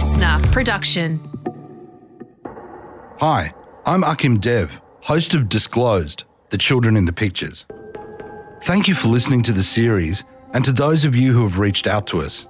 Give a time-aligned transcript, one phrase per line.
[0.00, 1.20] LiSTNR production.
[3.18, 3.52] Hi,
[3.84, 7.66] I'm Akim Dev, host of Disclosed The Children in the Pictures.
[8.62, 10.24] Thank you for listening to the series
[10.54, 12.46] and to those of you who have reached out to us.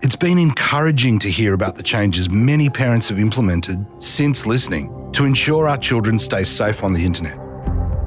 [0.00, 5.26] It's been encouraging to hear about the changes many parents have implemented since listening to
[5.26, 7.38] ensure our children stay safe on the internet.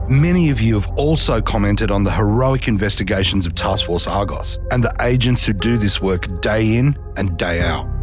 [0.09, 4.83] Many of you have also commented on the heroic investigations of Task Force Argos and
[4.83, 7.94] the agents who do this work day in and day out.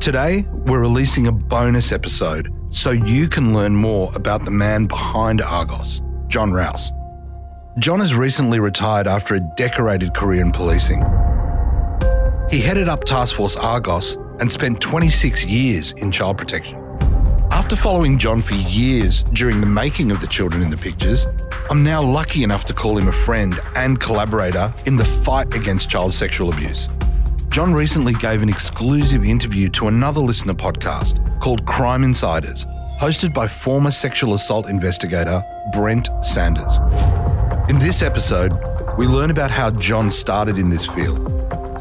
[0.00, 5.42] Today, we're releasing a bonus episode so you can learn more about the man behind
[5.42, 6.92] Argos, Jon Rouse.
[7.78, 11.00] Jon has recently retired after a decorated career in policing.
[12.48, 16.78] He headed up Task Force Argos and spent 26 years in child protection.
[17.50, 21.26] After following Jon for years during the making of the children in the pictures,
[21.68, 25.90] I'm now lucky enough to call him a friend and collaborator in the fight against
[25.90, 26.88] child sexual abuse.
[27.56, 32.66] Jon recently gave an exclusive interview to another LiSTNR podcast called Crime Insiders,
[33.00, 36.80] hosted by former sexual assault investigator Brent Sanders.
[37.70, 38.52] In this episode,
[38.98, 41.16] we learn about how Jon started in this field,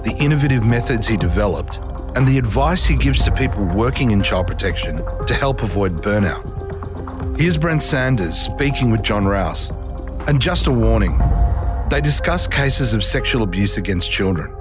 [0.05, 1.81] the innovative methods he developed,
[2.16, 7.38] and the advice he gives to people working in child protection to help avoid burnout.
[7.38, 9.72] Here's Brent Sanders speaking with Jon Rouse.
[10.30, 11.19] And just a warning
[11.89, 14.55] they discuss cases of sexual abuse against children.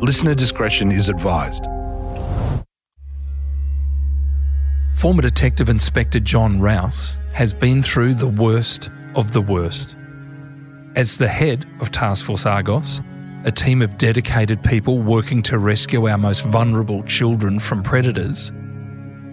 [0.00, 1.64] Listener discretion is advised.
[4.94, 9.96] Former Detective Inspector Jon Rouse has been through the worst of the worst.
[10.94, 13.00] As the head of Task Force Argos,
[13.44, 18.52] a team of dedicated people working to rescue our most vulnerable children from predators,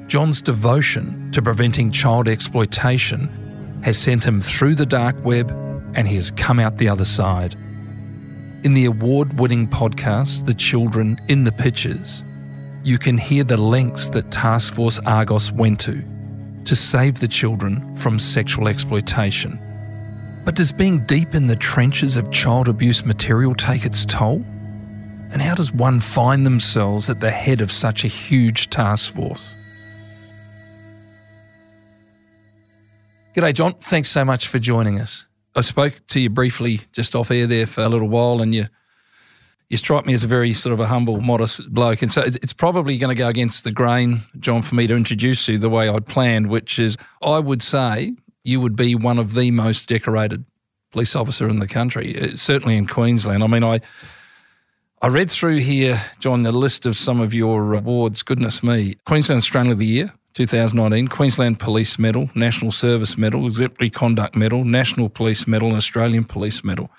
[0.07, 5.52] Jon's devotion to preventing child exploitation has sent him through the dark web
[5.94, 7.55] and he has come out the other side.
[8.66, 12.25] In the award winning podcast, The Children in the Pictures,
[12.83, 16.03] you can hear the lengths that Task Force Argos went to
[16.63, 19.59] to save the children from sexual exploitation.
[20.45, 24.44] But does being deep in the trenches of child abuse material take its toll?
[25.29, 29.56] And how does one find themselves at the head of such a huge task force?
[33.35, 33.75] G'day, Jon.
[33.79, 35.28] Thanks so much for joining us.
[35.55, 38.67] I spoke to you briefly just off air there for a little while, and you
[39.69, 42.01] you strike me as a very sort of a humble, modest bloke.
[42.03, 45.47] And so it's probably going to go against the grain, Jon, for me to introduce
[45.47, 49.33] you the way I'd planned, which is I would say you would be one of
[49.33, 50.45] the most decorated
[50.91, 53.44] police officer in the country, uh, certainly in Queensland.
[53.44, 53.81] I mean, I
[55.01, 58.23] I read through here, Jon, the list of some of your awards.
[58.23, 58.95] Goodness me.
[59.05, 64.66] Queensland Australian of the Year, 2019, Queensland Police Medal, National Service Medal, Exemplary Conduct Medal,
[64.66, 66.91] National Police Medal, and Australian Police Medal.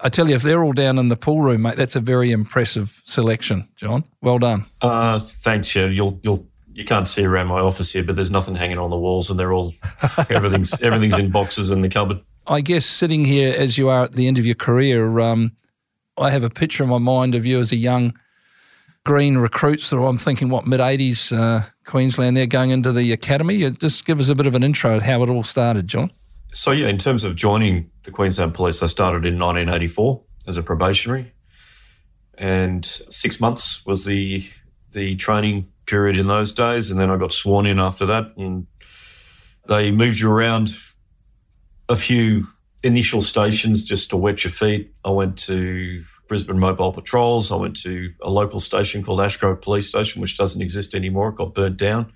[0.00, 2.32] I tell you, if they're all down in the pool room, mate, that's a very
[2.32, 4.02] impressive selection, Jon.
[4.20, 4.66] Well done.
[4.80, 5.86] Uh, thanks, yeah.
[5.86, 6.44] You'll you'll
[6.74, 9.38] you can't see around my office here, but there's nothing hanging on the walls, and
[9.38, 9.72] they're all
[10.28, 12.20] everything's everything's in boxes in the cupboard.
[12.48, 15.52] I guess sitting here as you are at the end of your career, um,
[16.16, 18.18] I have a picture in my mind of you as a young
[19.04, 19.80] green recruit.
[19.80, 22.36] So I'm thinking, what mid '80s uh, Queensland?
[22.36, 23.64] They're going into the academy.
[23.64, 26.10] Uh, just give us a bit of an intro of how it all started, Jon.
[26.52, 30.62] So yeah, in terms of joining the Queensland Police, I started in 1984 as a
[30.62, 31.32] probationary,
[32.36, 34.44] and six months was the
[34.92, 38.66] the training period in those days, and then I got sworn in after that, and
[39.66, 40.72] they moved you around
[41.88, 42.46] a few
[42.82, 44.92] initial stations just to wet your feet.
[45.04, 47.52] I went to Brisbane Mobile Patrols.
[47.52, 51.30] I went to a local station called Ashgrove Police Station, which doesn't exist anymore.
[51.30, 52.12] It got burnt down,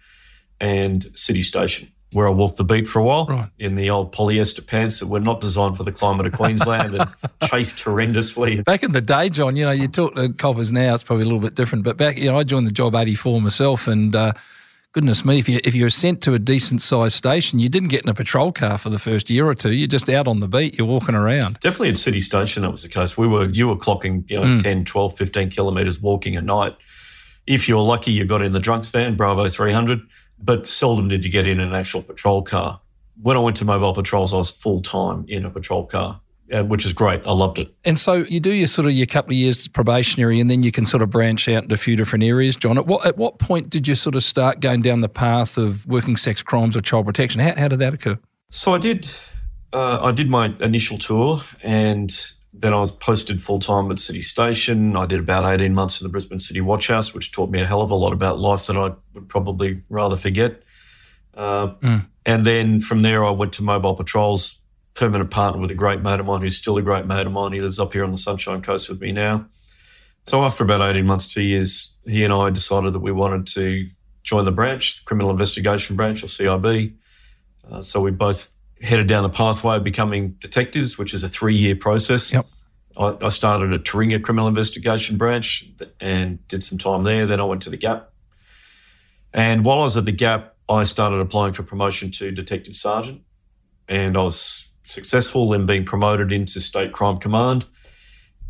[0.61, 3.49] and City Station where I walked the beat for a while right.
[3.59, 7.13] in the old polyester pants that were not designed for the climate of Queensland and
[7.45, 8.65] chafed horrendously.
[8.65, 11.27] Back in the day, Jon, you know, you talk to coppers now, it's probably a
[11.27, 11.85] little bit different.
[11.85, 14.33] But back, you know, I joined the job 84 myself and, uh,
[14.97, 17.89] goodness me, if you if you were sent to a decent sized station, you didn't
[17.89, 19.73] get in a patrol car for the first year or two.
[19.73, 20.79] You're just out on the beat.
[20.79, 21.61] You're walking around.
[21.61, 23.19] Definitely at City Station, that was the case.
[23.19, 24.63] We were you were clocking you know mm.
[24.63, 26.75] 10, 12, 15 kilometres walking at night.
[27.47, 30.01] If you're lucky, you got in the drunks van, Bravo 300,
[30.39, 32.81] but seldom did you get in an actual patrol car
[33.21, 36.21] when I went to mobile patrols, I was full time in a patrol car.
[36.53, 37.27] Uh, which is great.
[37.27, 37.75] I loved it.
[37.85, 40.71] And so you do your sort of your couple of years probationary, and then you
[40.71, 42.55] can sort of branch out into a few different areas.
[42.55, 45.59] Jon, at what at what point did you sort of start going down the path
[45.59, 47.41] of working sex crimes or child protection?
[47.41, 48.17] How, how did that occur?
[48.51, 49.09] So I did.
[49.73, 52.13] Uh, I did my initial tour, and
[52.53, 54.97] then I was posted full time at City Station.
[54.97, 57.67] I did about eighteen months in the Brisbane City Watch House, which taught me a
[57.67, 60.63] hell of a lot about life that I would probably rather forget.
[61.35, 62.07] Uh, mm.
[62.25, 64.63] And then from there, I went to Mobile Patrols,
[64.97, 67.53] permanent partner with a great mate of mine who's still a great mate of mine.
[67.53, 69.47] He lives up here on the Sunshine Coast with me now.
[70.25, 73.89] So after about 18 months, two years, he and I decided that we wanted to
[74.25, 76.95] join the branch, the Criminal Investigation Branch or CIB.
[77.71, 78.49] Uh, so we both
[78.83, 82.33] headed down the pathway of becoming detectives, which is a three year process.
[82.33, 82.47] Yep.
[82.99, 85.65] I, I started at Taringa Criminal Investigation Branch
[86.01, 87.27] and did some time there.
[87.27, 88.11] Then I went to the Gap.
[89.33, 93.23] And while I was at the Gap, I started applying for promotion to Detective Sergeant.
[93.89, 97.67] And I was successful in being promoted into State Crime Command.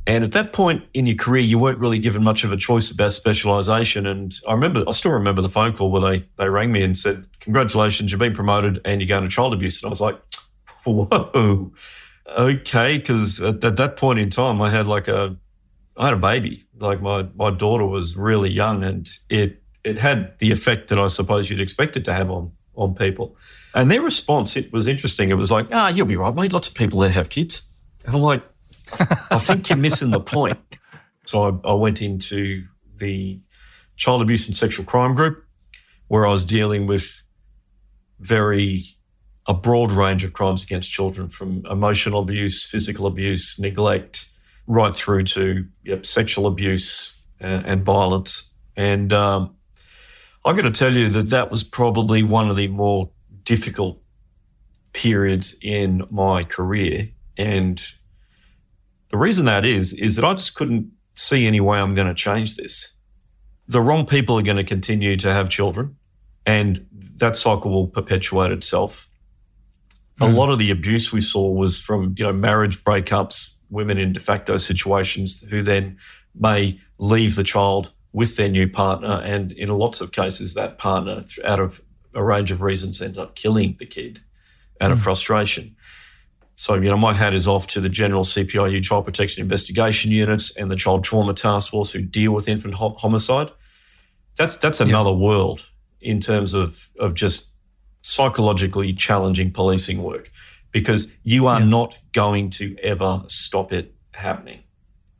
[0.06, 2.92] And at that point in your career, you weren't really given much of a choice
[2.92, 4.06] about specialisation.
[4.06, 6.96] And I remember, I still remember the phone call where they they rang me and
[6.96, 10.16] said, "Congratulations, you've been promoted, and you're going to child abuse." And I was like,
[10.84, 11.72] "Whoa,
[12.38, 15.36] okay." Because at, at that point in time, I had like a,
[15.96, 16.62] I had a baby.
[16.78, 21.08] Like my my daughter was really young, and it it had the effect that I
[21.08, 23.36] suppose you'd expect it to have on on people.
[23.76, 25.30] And their response, it was interesting.
[25.30, 26.52] It was like, "Ah, you'll be right, mate.
[26.52, 27.62] Lots of people there have kids."
[28.04, 28.42] And I'm like
[29.30, 30.58] I think you're missing the point.
[31.24, 32.64] So I, I, went into
[32.96, 33.40] the
[33.96, 35.44] child abuse and sexual crime group
[36.08, 37.22] where I was dealing with
[38.20, 38.82] very
[39.48, 44.28] a broad range of crimes against children from emotional abuse, physical abuse, neglect,
[44.66, 48.52] right through to yep, sexual abuse and, and violence.
[48.76, 49.54] And um,
[50.44, 53.10] I'm going to tell you that that was probably one of the more
[53.46, 54.02] difficult
[54.92, 57.08] periods in my career.
[57.38, 57.82] And
[59.08, 62.14] the reason that is, is that I just couldn't see any way I'm going to
[62.14, 62.94] change this.
[63.68, 65.96] The wrong people are going to continue to have children,
[66.44, 69.08] and that cycle will perpetuate itself.
[70.20, 70.26] Mm.
[70.26, 70.36] A hmm.
[70.36, 74.20] lot of the abuse we saw was from you know marriage breakups, women in de
[74.20, 75.98] facto situations who then
[76.38, 81.22] may leave the child with their new partner, and in lots of cases, that partner,
[81.44, 81.82] out of
[82.16, 84.20] a range of reasons, ends up killing the kid
[84.80, 84.92] out mm.
[84.92, 85.04] of hmm.
[85.04, 85.76] frustration.
[86.56, 90.56] So, you know, my hat is off to the general CPIU child protection investigation units
[90.56, 93.50] and the child trauma task force who deal with infant homicide.
[94.36, 95.16] That's that's another yeah.
[95.16, 95.70] world
[96.00, 97.52] in terms of of just
[98.00, 100.30] psychologically challenging policing work
[100.72, 101.66] because you are yeah.
[101.66, 104.60] not going to ever stop it happening.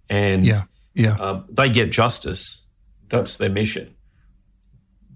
[0.09, 0.63] And yeah,
[0.95, 1.17] yeah.
[1.17, 2.67] Um, they get justice.
[3.09, 3.96] That's their mission.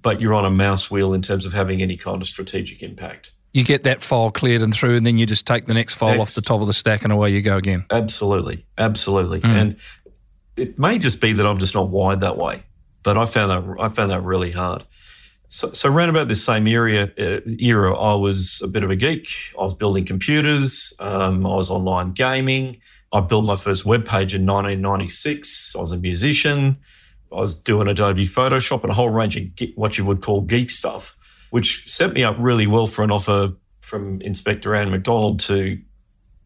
[0.03, 3.33] But you're on a mouse wheel in terms of having any kind of strategic impact
[3.53, 6.21] you get that file cleared and through, and then you just take the next file
[6.21, 7.85] off the top of the stack, and away you go again.
[7.91, 9.41] Absolutely, absolutely.
[9.41, 9.49] Mm.
[9.49, 9.77] And
[10.57, 12.63] it may just be that I'm just not wired that way,
[13.03, 14.85] but I found that I found that really hard.
[15.49, 18.97] So, so around about this same area uh, era, I was a bit of a
[18.97, 19.27] geek.
[19.59, 20.93] I was building computers.
[21.01, 22.81] Um, I was online gaming.
[23.13, 25.75] I built my first web page in 1996.
[25.75, 26.77] I was a musician.
[27.33, 29.45] I was doing Adobe Photoshop and a whole range of
[29.77, 31.17] what you would call geek stuff
[31.51, 35.79] which set me up really well for an offer from Inspector Anne McDonald to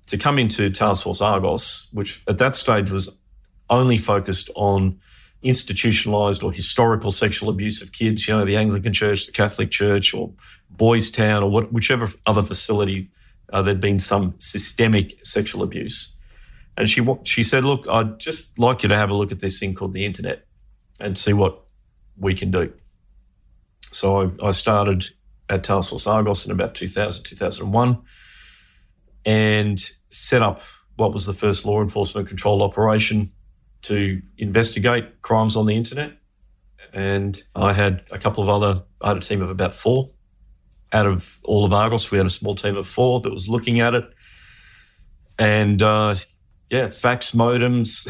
[0.06, 3.19] to come into Task Force Argos, which at that stage was
[3.70, 4.98] only focused on
[5.42, 10.12] institutionalized or historical sexual abuse of kids, you know, the Anglican Church, the Catholic Church,
[10.12, 10.31] or
[10.69, 13.10] Boys Town, or what, whichever other facility
[13.52, 16.14] uh, there'd been some systemic sexual abuse.
[16.76, 19.58] And she she said, "Look, I'd just like you to have a look at this
[19.58, 20.44] thing called the internet
[21.00, 21.64] and see what
[22.17, 22.73] we can do."
[23.91, 25.05] So I, I started
[25.49, 28.02] at Task Force Argos in about 2000, 2001
[29.25, 30.61] and set up
[30.96, 33.32] what was the first law enforcement control operation
[33.82, 36.12] to investigate crimes on the internet.
[36.93, 40.10] And I had a couple of other, I had a team of about four.
[40.93, 43.81] Out of all of Argos, we had a small team of four that was looking
[43.81, 44.05] at it.
[45.39, 46.15] And uh,
[46.70, 48.06] yeah, fax modems,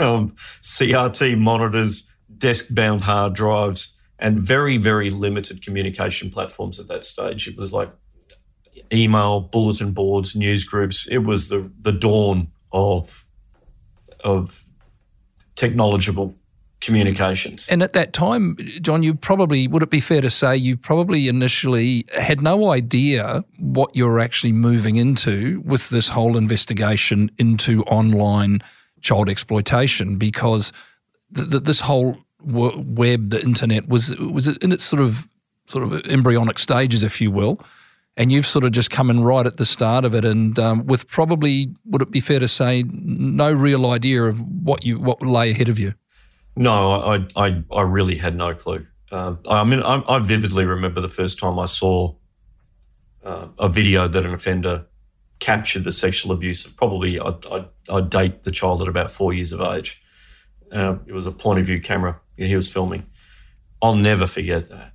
[0.00, 0.30] um,
[0.62, 2.09] CRT monitors,
[2.40, 7.46] desk bound hard drives, and very, very limited communication platforms at that stage.
[7.46, 7.90] It was like
[8.92, 11.06] email, bulletin boards, news groups.
[11.06, 13.24] It was the the dawn of
[14.24, 14.64] of
[15.54, 16.34] technological
[16.80, 17.68] communications.
[17.68, 21.28] And at that time, Jon, you probably would it be fair to say you probably
[21.28, 27.82] initially had no idea what you were actually moving into with this whole investigation into
[27.84, 28.62] online
[29.02, 30.72] child exploitation because
[31.34, 35.28] th- th- this whole web, the internet was was in its sort of
[35.66, 37.60] sort of embryonic stages, if you will,
[38.16, 40.86] and you've sort of just come in right at the start of it, and um,
[40.86, 45.22] with probably would it be fair to say no real idea of what you what
[45.22, 45.94] lay ahead of you?
[46.56, 48.86] No, I I, I really had no clue.
[49.12, 52.14] Um, I mean, I, I, vividly remember the first time I saw
[53.24, 54.86] uh, a video that an offender
[55.40, 59.32] captured the sexual abuse of probably I, I, I date the child at about four
[59.32, 60.00] years of age.
[60.70, 63.06] Uh, it was a point of view camera he was filming.
[63.82, 64.92] I'll never forget that.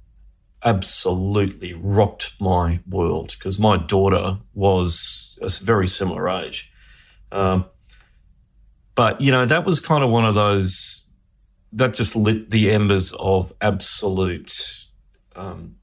[0.64, 6.72] Absolutely rocked my world because my daughter was a very similar age.
[7.32, 7.66] Um,
[8.96, 11.10] but, you know, that was kind of one of those
[11.74, 14.52] that just lit the embers of absolute
[15.36, 15.76] um,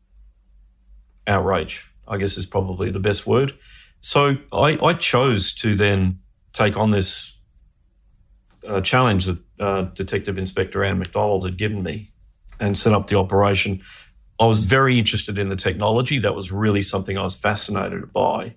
[1.26, 1.88] outrage.
[2.08, 3.52] I guess is probably the best word.
[4.00, 6.18] So I, I chose to then
[6.52, 7.31] take on this
[8.66, 12.10] uh, challenge that uh, Detective Inspector Anne McDonald had given me
[12.60, 13.80] and set up the operation.
[14.38, 16.18] I was very interested in the technology.
[16.18, 18.54] That was really something I was fascinated by.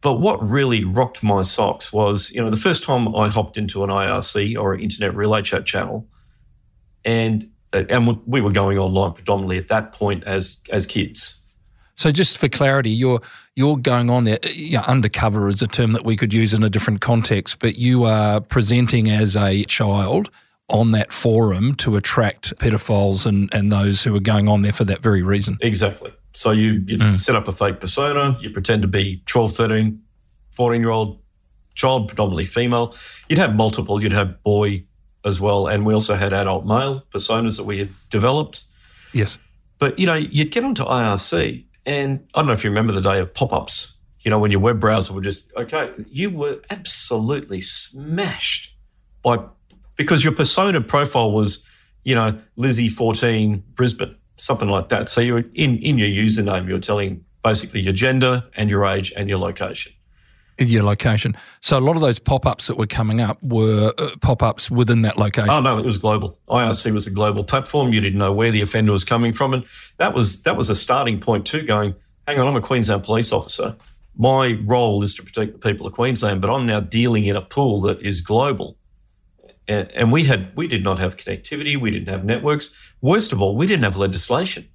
[0.00, 3.84] But what really rocked my socks was, you know, the first time I hopped into
[3.84, 6.08] an IRC or an internet relay chat channel,
[7.04, 11.41] and and we were going online predominantly at that point as as kids.
[11.94, 13.20] So, just for clarity, you're
[13.54, 14.38] you're going on there.
[14.50, 17.76] You know, undercover is a term that we could use in a different context, but
[17.76, 20.30] you are presenting as a child
[20.68, 24.84] on that forum to attract pedophiles and, and those who are going on there for
[24.84, 25.58] that very reason.
[25.60, 26.12] Exactly.
[26.32, 27.16] So you, you mm.
[27.16, 30.00] set up a fake persona, you pretend to be 12, 13,
[30.52, 31.20] 14 year old
[31.74, 32.94] child, predominantly female.
[33.28, 34.84] You'd have multiple, you'd have boy
[35.24, 35.66] as well.
[35.66, 38.62] And we also had adult male personas that we had developed.
[39.12, 39.38] Yes.
[39.78, 43.00] But, you know, you'd get onto IRC and I don't know if you remember the
[43.00, 46.60] day of pop ups, you know, when your web browser would just, okay, you were
[46.70, 48.76] absolutely smashed
[49.22, 49.38] by,
[49.96, 51.66] because your persona profile was,
[52.04, 55.08] you know, Lizzie 14 Brisbane, something like that.
[55.08, 59.28] So you're in, in your username, you're telling basically your gender and your age and
[59.28, 59.92] your location
[60.58, 61.36] your location.
[61.60, 65.18] So a lot of those pop-ups that were coming up were uh, pop-ups within that
[65.18, 65.50] location.
[65.50, 66.36] Oh no, it was global.
[66.48, 67.92] IRC was a global platform.
[67.92, 69.64] You didn't know where the offender was coming from, and
[69.98, 71.62] that was that was a starting point too.
[71.62, 71.94] Going,
[72.26, 73.76] hang on, I'm a Queensland police officer.
[74.16, 77.42] My role is to protect the people of Queensland, but I'm now dealing in a
[77.42, 78.76] pool that is global.
[79.68, 81.80] And, and we had we did not have connectivity.
[81.80, 82.94] We didn't have networks.
[83.00, 84.68] Worst of all, we didn't have legislation.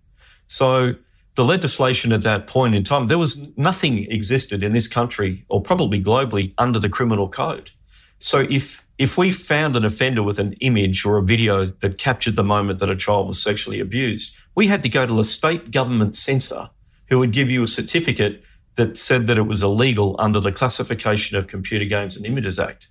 [0.48, 0.94] So
[1.38, 5.62] the legislation at that point in time, there was nothing existed in this country or
[5.62, 7.70] probably globally under the criminal code.
[8.18, 12.36] So if if we found an offender with an image or a video that captured
[12.36, 15.70] the moment that a child was sexually abused, we had to go to the state
[15.70, 16.72] government censor
[17.10, 21.38] who would give you a certificate that said that it was illegal under the Classification
[21.38, 22.88] of Computer Games and Images Act.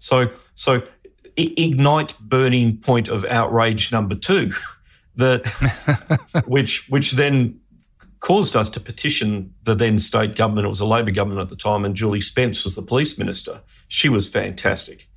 [0.00, 0.82] So so
[1.36, 4.50] ignite burning point of outrage number two
[5.14, 5.46] that
[6.46, 7.60] which which then
[8.24, 10.64] caused us to petition the then state government.
[10.64, 13.60] It was a Labor government at the time, and Judy Spence was the police minister.
[13.88, 15.08] She was fantastic.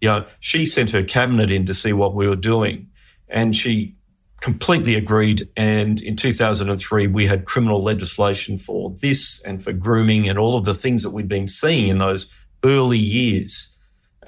[0.00, 2.88] You know, she sent her cabinet in to see what we were doing,
[3.28, 3.94] and she
[4.40, 5.48] completely agreed.
[5.56, 10.64] And in 2003, we had criminal legislation for this and for grooming and all of
[10.64, 12.34] the things that we'd been seeing in those
[12.64, 13.78] early years.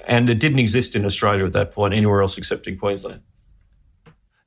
[0.07, 3.23] And it didn't exist in Australia at that point, anywhere else except in Queensland.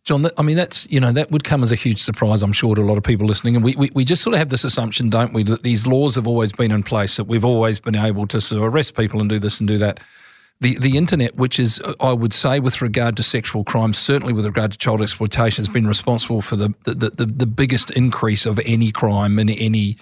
[0.05, 2.75] Jon, I mean, that's, you know, that would come as a huge surprise, I'm sure,
[2.75, 3.57] to a lot of people listening.
[3.57, 6.15] And we, we, we just sort of have this assumption, don't we, that these laws
[6.17, 9.21] have always been in place, that we've always been able to sort of arrest people
[9.21, 10.01] and do this and do that.
[10.61, 14.45] The, the internet, which is, I would say, with regard to sexual crimes, certainly with
[14.45, 18.61] regard to child exploitation, has been responsible for the, the, the, the biggest increase of
[18.67, 19.97] any crime in any,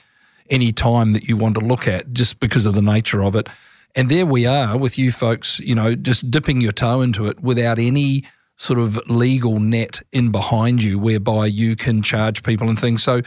[0.51, 3.49] any time that you want to look at, just because of the nature of it.
[3.95, 7.41] And there we are with you folks, you know, just dipping your toe into it
[7.41, 8.25] without any–
[8.63, 13.03] sort of legal net in behind you whereby you can charge people and things.
[13.03, 13.21] So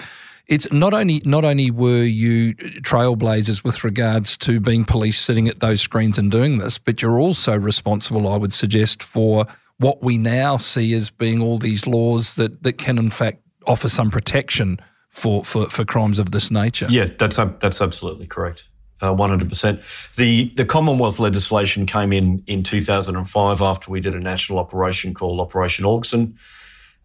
[0.47, 5.59] it's not only not only were you trailblazers with regards to being police sitting at
[5.59, 9.45] those screens and doing this, but you're also responsible, I would suggest, for
[9.77, 13.89] what we now see as being all these laws that that can in fact offer
[13.89, 16.87] some protection for for, for crimes of this nature.
[16.89, 18.69] Yeah, that's that's absolutely correct.
[19.01, 19.81] Uh, one hundred percent.
[20.15, 24.19] The the Commonwealth legislation came in in two thousand and five after we did a
[24.19, 26.37] national operation called Operation Auxin.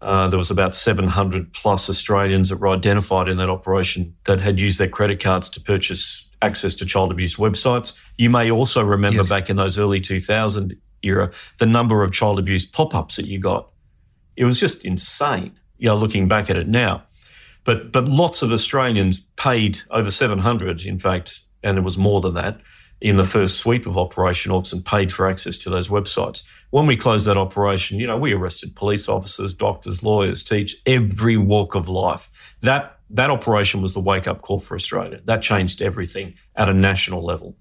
[0.03, 4.59] Uh, there was about 700 plus Australians that were identified in that operation that had
[4.59, 8.01] used their credit cards to purchase access to child abuse websites.
[8.17, 9.29] You may also remember yes.
[9.29, 13.69] back in those early 2000 era, the number of child abuse pop-ups that you got.
[14.37, 17.05] It was just insane, you know, looking back at it now.
[17.65, 22.35] But, but lots of Australians paid over 700, in fact, and it was more than
[22.35, 22.61] that
[23.01, 26.43] in the first sweep of Operation Auxin paid for access to those websites.
[26.71, 31.37] When we closed that operation, you know, we arrested police officers, doctors, lawyers, teach every
[31.37, 32.29] walk of life.
[32.61, 35.21] That that operation was the wake up call for Australia.
[35.25, 37.57] That changed everything at a national level.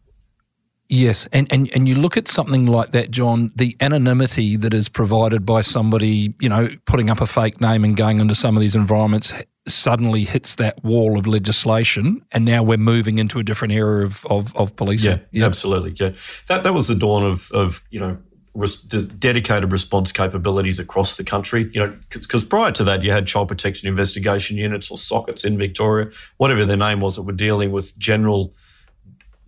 [0.91, 4.89] Yes, and, and and you look at something like that, Jon, the anonymity that is
[4.89, 8.61] provided by somebody, you know, putting up a fake name and going into some of
[8.61, 9.31] these environments
[9.67, 14.25] suddenly hits that wall of legislation, and now we're moving into a different era of
[14.25, 15.11] of, of policing.
[15.11, 15.91] Yeah, yeah, absolutely.
[15.91, 16.13] Yeah,
[16.47, 18.17] that that was the dawn of of you know
[18.55, 21.69] res- dedicated response capabilities across the country.
[21.71, 25.55] You know, because prior to that, you had child protection investigation units or SOCITs in
[25.55, 28.55] Victoria, whatever their name was, that were dealing with general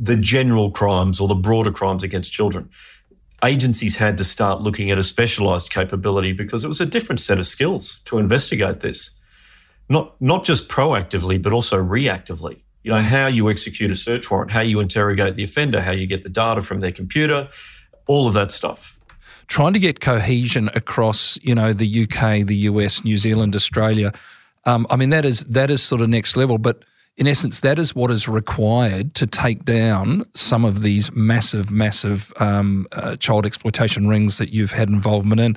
[0.02, 2.70] the general crimes or the broader crimes against children
[3.44, 7.40] agencies had to start looking at a specialised capability because it was a different set
[7.40, 9.18] of skills to investigate this.
[9.90, 12.62] not not just proactively, but also reactively.
[12.84, 16.08] You know, how you execute a search warrant, how you interrogate the offender, how you
[16.08, 17.50] get the data from their computer,
[18.08, 18.98] all of that stuff.
[19.48, 24.14] Trying to get cohesion across, you know, the UK, the US, New Zealand, Australia.
[24.66, 26.58] Um, I mean, that is that is sort of next level.
[26.58, 26.86] But
[27.22, 32.34] in essence, that is what is required to take down some of these massive, massive
[32.40, 35.56] um, uh, child exploitation rings that you've had involvement in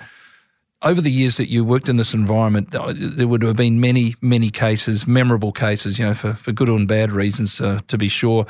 [0.82, 4.14] over the years that you worked in this environment, uh, there would have been many,
[4.20, 8.08] many cases, memorable cases, you know, for, for good and bad reasons, uh, to be
[8.08, 8.44] sure.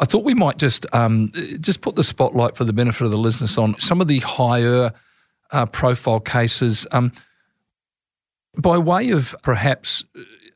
[0.00, 1.30] I thought we might just um,
[1.60, 4.92] just put the spotlight for the benefit of the listeners on some of the higher
[5.52, 7.12] uh, profile cases, um,
[8.56, 10.04] by way of perhaps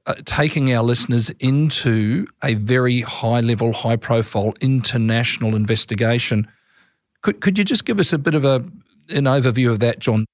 [0.06, 6.46] uh, taking our listeners into a very high level, high profile international investigation.
[7.22, 8.64] Could could you just give us a bit of a
[9.10, 10.26] an overview of that, Jon?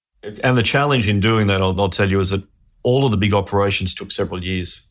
[0.43, 2.45] And the challenge in doing that, I'll, I'll tell you, is that
[2.83, 4.89] all of the big operations took several years.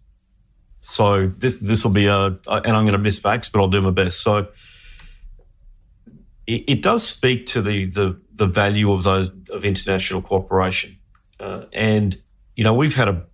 [0.82, 3.82] So this this will be a, and I'm going to miss facts, but I'll do
[3.82, 4.22] my best.
[4.22, 4.48] So
[6.48, 10.98] it, it does speak to the the the value of those of international cooperation,
[11.40, 12.16] uh, and
[12.56, 13.26] you know we've had a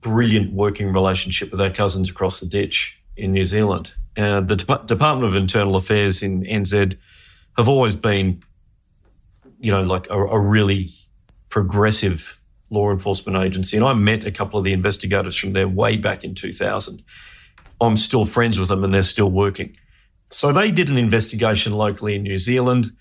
[0.00, 3.94] brilliant working relationship with our cousins across the ditch in New Zealand.
[4.16, 6.96] Uh, the De- Department of Internal Affairs in NZ
[7.56, 8.42] have always been,
[9.60, 10.88] you know, like a, a really
[11.48, 12.40] progressive
[12.70, 13.76] law enforcement agency.
[13.76, 17.02] And I met a couple of the investigators from there way back in 2000.
[17.80, 19.76] I'm still friends with them and they're still working.
[20.30, 22.92] So they did an investigation locally in New Zealand.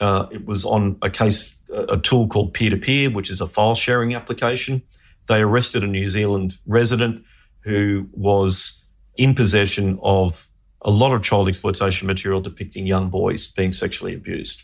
[0.00, 3.46] Uh, it was on a case, a tool called peer to peer, which is a
[3.46, 4.82] file sharing application.
[5.28, 7.24] They arrested a New Zealand resident
[7.60, 8.84] who was
[9.16, 10.48] in possession of
[10.82, 14.62] a lot of child exploitation material depicting young boys being sexually abused.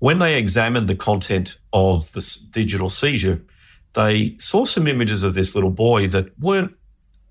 [0.00, 3.42] When they examined the content of this digital seizure,
[3.94, 6.74] they saw some images of this little boy that weren't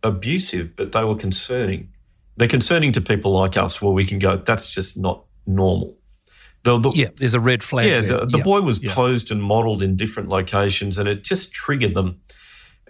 [0.04, 1.90] abusive, but they were concerning.
[2.36, 5.98] They're concerning to people like us, where we can go, that's just not normal.
[6.64, 7.88] The, the, yeah, there's a red flag.
[7.88, 8.44] Yeah, the, the yeah.
[8.44, 8.94] boy was yeah.
[8.94, 12.20] posed and modeled in different locations, and it just triggered them.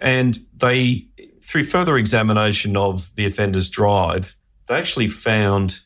[0.00, 1.06] And they,
[1.42, 4.34] through further examination of the offender's drive,
[4.66, 5.80] they actually found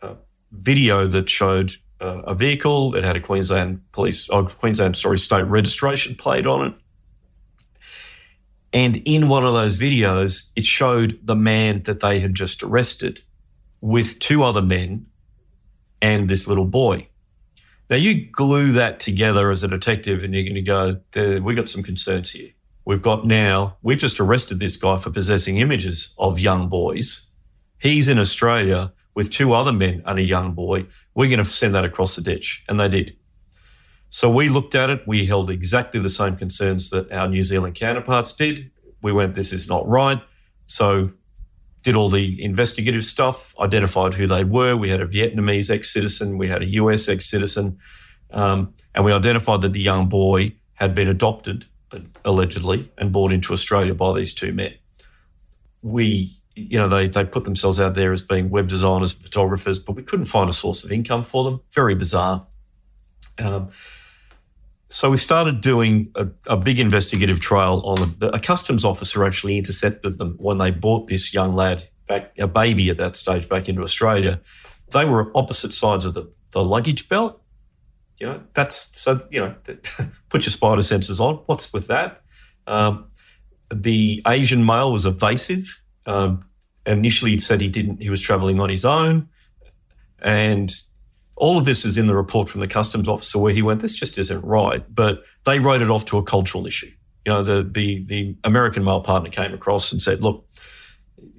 [0.00, 0.16] a
[0.52, 2.94] video that showed uh, a vehicle.
[2.94, 6.74] It had a Queensland police, oh, Queensland, sorry, state registration plate on it.
[8.72, 13.20] And in one of those videos, it showed the man that they had just arrested
[13.82, 15.06] with two other men
[16.00, 17.08] and this little boy.
[17.90, 21.68] Now, you glue that together as a detective and you're going to go, we've got
[21.68, 22.50] some concerns here.
[22.84, 27.30] We've got now, we've just arrested this guy for possessing images of young boys.
[27.78, 30.86] He's in Australia with two other men and a young boy.
[31.14, 32.64] We're going to send that across the ditch.
[32.68, 33.16] And they did.
[34.08, 35.02] So we looked at it.
[35.06, 38.70] We held exactly the same concerns that our New Zealand counterparts did.
[39.00, 40.20] We went, this is not right.
[40.66, 41.12] So
[41.82, 44.76] did all the investigative stuff, identified who they were.
[44.76, 47.78] We had a Vietnamese ex citizen, we had a US ex citizen,
[48.30, 51.66] um, and we identified that the young boy had been adopted,
[52.24, 54.74] allegedly, and brought into Australia by these two men.
[55.82, 59.96] We you know, they, they put themselves out there as being web designers, photographers, but
[59.96, 61.60] we couldn't find a source of income for them.
[61.72, 62.46] Very bizarre.
[63.38, 63.70] Um,
[64.90, 69.56] so we started doing a, a big investigative trial on a, a, customs officer actually
[69.56, 73.70] intercepted them when they brought this young lad back, a baby at that stage, back
[73.70, 74.38] into Australia.
[74.90, 77.41] They were opposite sides of the, the luggage belt.
[78.22, 79.54] You know, that's so, you know,
[80.28, 81.40] put your spider senses on.
[81.46, 82.22] What's with that?
[82.68, 83.10] Um,
[83.74, 86.44] the Asian male was evasive um,
[86.86, 88.00] initially, he said he didn't.
[88.00, 89.28] He was travelling on his own,
[90.20, 90.72] and
[91.36, 93.94] all of this is in the report from the customs officer where he went, "This
[93.94, 96.90] just isn't right." But they wrote it off to a cultural issue.
[97.24, 100.44] You know, the the the American male partner came across and said, "Look,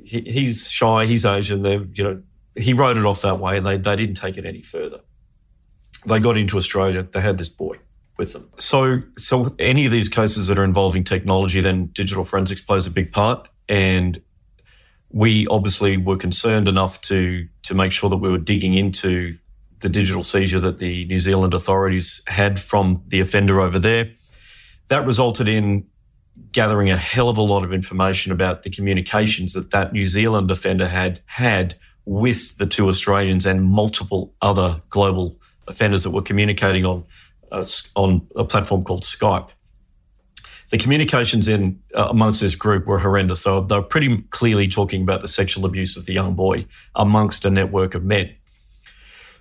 [0.03, 1.05] he, he's shy.
[1.05, 1.63] He's Asian.
[1.63, 2.21] They, you know."
[2.55, 4.99] He wrote it off that way, and they, they didn't take it any further.
[6.05, 7.03] They got into Australia.
[7.03, 7.79] They had this boy
[8.17, 8.49] with them.
[8.59, 12.91] So, so any of these cases that are involving technology, then digital forensics plays a
[12.91, 13.47] big part.
[13.69, 14.21] And
[15.09, 19.37] we obviously were concerned enough to to make sure that we were digging into
[19.79, 24.11] the digital seizure that the New Zealand authorities had from the offender over there.
[24.87, 25.85] That resulted in
[26.51, 30.49] gathering a hell of a lot of information about the communications that that New Zealand
[30.49, 36.85] offender had had with the two Australians and multiple other global offenders that were communicating
[36.85, 37.03] on
[37.51, 37.63] uh,
[37.95, 39.51] on a platform called Skype
[40.73, 43.41] the communications in uh, amongst this group were horrendous.
[43.41, 47.45] So they were pretty clearly talking about the sexual abuse of the young boy amongst
[47.45, 48.33] a network of men.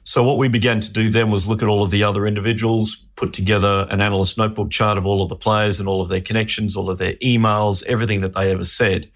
[0.04, 3.08] So what we began to do then was look at all of the other individuals,
[3.16, 6.20] put together an analyst notebook chart of all of the players and all of their
[6.20, 9.08] connections, all of their emails, everything that they ever said.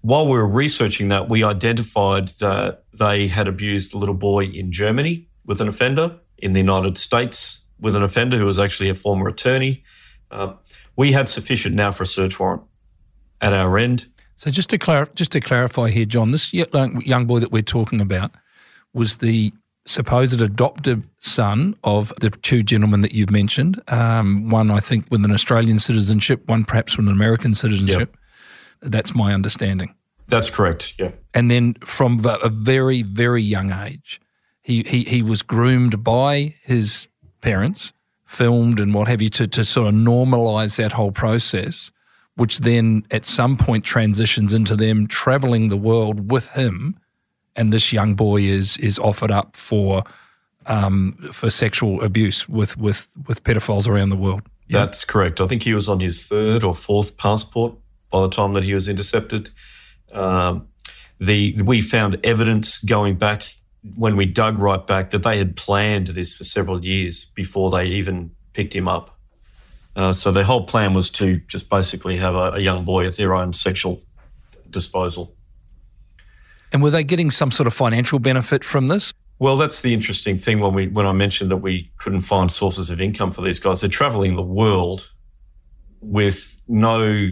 [0.00, 4.72] While we were researching that, we identified that they had abused a little boy in
[4.72, 8.94] Germany with an offender, in the United States with an offender who was actually a
[8.94, 9.82] former attorney.
[10.30, 10.52] Uh,
[10.96, 12.62] we had sufficient now for a search warrant
[13.40, 14.06] at our end.
[14.36, 18.00] So just to clar- just to clarify here, Jon, this young boy that we're talking
[18.00, 18.32] about
[18.92, 19.52] was the
[19.86, 23.80] supposed adopted son of the two gentlemen that you've mentioned.
[23.88, 28.16] Um, one, I think, with an Australian citizenship, one perhaps with an American citizenship.
[28.82, 28.90] Yep.
[28.92, 29.94] That's my understanding.
[30.28, 30.94] That's correct.
[30.98, 31.10] Yeah.
[31.34, 34.20] And then from a very, very young age,
[34.70, 37.08] he, he, he was groomed by his
[37.40, 37.92] parents,
[38.26, 41.90] filmed and what have you, to, to sort of normalize that whole process,
[42.36, 46.96] which then at some point transitions into them traveling the world with him
[47.56, 50.04] and this young boy is is offered up for
[50.66, 54.42] um, for sexual abuse with with with pedophiles around the world.
[54.68, 54.84] Yeah?
[54.84, 55.40] That's correct.
[55.40, 57.74] I think he was on his third or fourth passport
[58.10, 59.50] by the time that he was intercepted.
[60.12, 60.68] Um,
[61.18, 63.42] the we found evidence going back
[63.96, 67.86] when we dug right back that they had planned this for several years before they
[67.86, 69.18] even picked him up.
[69.96, 73.16] Uh, so their whole plan was to just basically have a, a young boy at
[73.16, 74.02] their own sexual
[74.68, 75.34] disposal.
[76.72, 79.12] And were they getting some sort of financial benefit from this?
[79.38, 82.90] Well, that's the interesting thing when we when I mentioned that we couldn't find sources
[82.90, 83.80] of income for these guys.
[83.80, 85.10] They're traveling the world
[86.00, 87.30] with no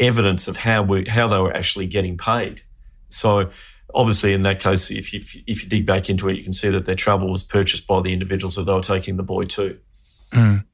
[0.00, 2.62] evidence of how we how they were actually getting paid.
[3.08, 3.50] So
[3.94, 6.68] obviously, in that case, if you if you dig back into it, you can see
[6.68, 9.78] that their travel was purchased by the individuals that they were taking the boy to.
[10.32, 10.64] Mm.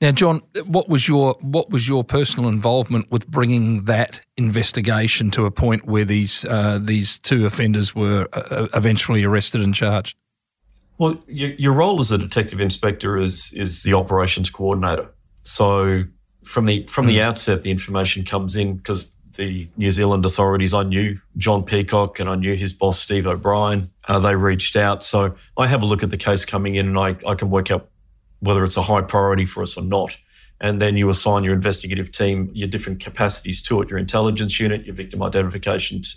[0.00, 5.44] Now, Jon, what was your what was your personal involvement with bringing that investigation to
[5.44, 10.16] a point where these uh, these two offenders were uh, uh, eventually arrested and charged?
[10.98, 15.08] Well, your, your role as a detective inspector is is the operations coordinator.
[15.42, 16.04] So
[16.44, 17.22] from the from the hmm.
[17.22, 20.74] outset, the information comes in because the New Zealand authorities.
[20.74, 23.90] I knew John Peacock and I knew his boss Steve O'Brien.
[24.06, 26.98] Uh, they reached out, so I have a look at the case coming in, and
[26.98, 27.88] I, I can work out
[28.40, 30.18] whether it's a high priority for us or not.
[30.60, 34.84] And then you assign your investigative team your different capacities to it, your intelligence unit,
[34.84, 36.08] your victim identification t-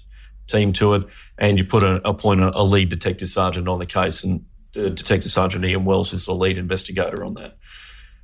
[0.47, 1.03] team to it,
[1.37, 4.23] and you put a, appoint a, a, lead detective sergeant on the case.
[4.23, 7.57] And uh, Detective Sergeant Ian Wells is the lead investigator on that.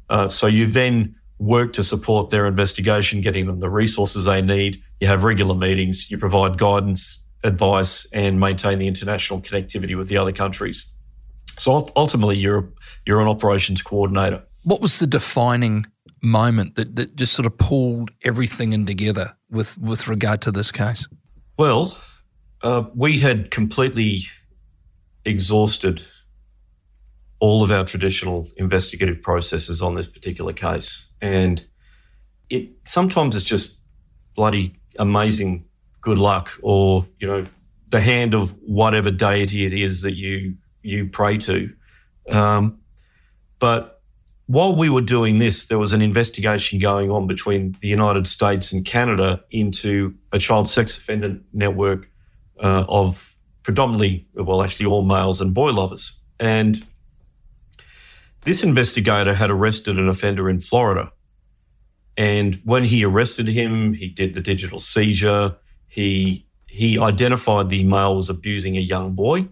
[0.10, 4.82] Uh, so you then work to support their investigation, getting them the resources they need.
[5.00, 10.18] You have regular meetings, you provide guidance, advice, and maintain the international connectivity with the
[10.18, 10.94] other countries.
[11.58, 12.70] So ultimately, you're
[13.06, 14.44] you're an operations coordinator.
[14.64, 15.86] What was the defining
[16.22, 20.72] moment that, that just sort of pulled everything in together with with regard to this
[20.72, 21.08] case?
[21.58, 21.96] Well,
[22.62, 24.22] uh, we had completely
[25.26, 26.04] exhausted
[27.40, 31.66] all of our traditional investigative processes on this particular case, and
[32.50, 33.82] it sometimes it's just
[34.36, 35.66] bloody amazing
[36.02, 37.46] good luck, or you know,
[37.90, 41.74] the hand of whatever deity it is that you you pray to.
[42.30, 42.80] Um,
[43.60, 44.02] but
[44.48, 48.72] while we were doing this, there was an investigation going on between the United States
[48.72, 52.10] and Canada into a child sex offender network
[52.62, 56.22] uh, of predominantly, well, actually all males and boy lovers.
[56.40, 56.82] And
[58.46, 61.12] this investigator had arrested an offender in Florida.
[62.18, 65.56] And when he arrested him, he did the digital seizure.
[65.88, 69.48] He he identified the male was abusing a young boy.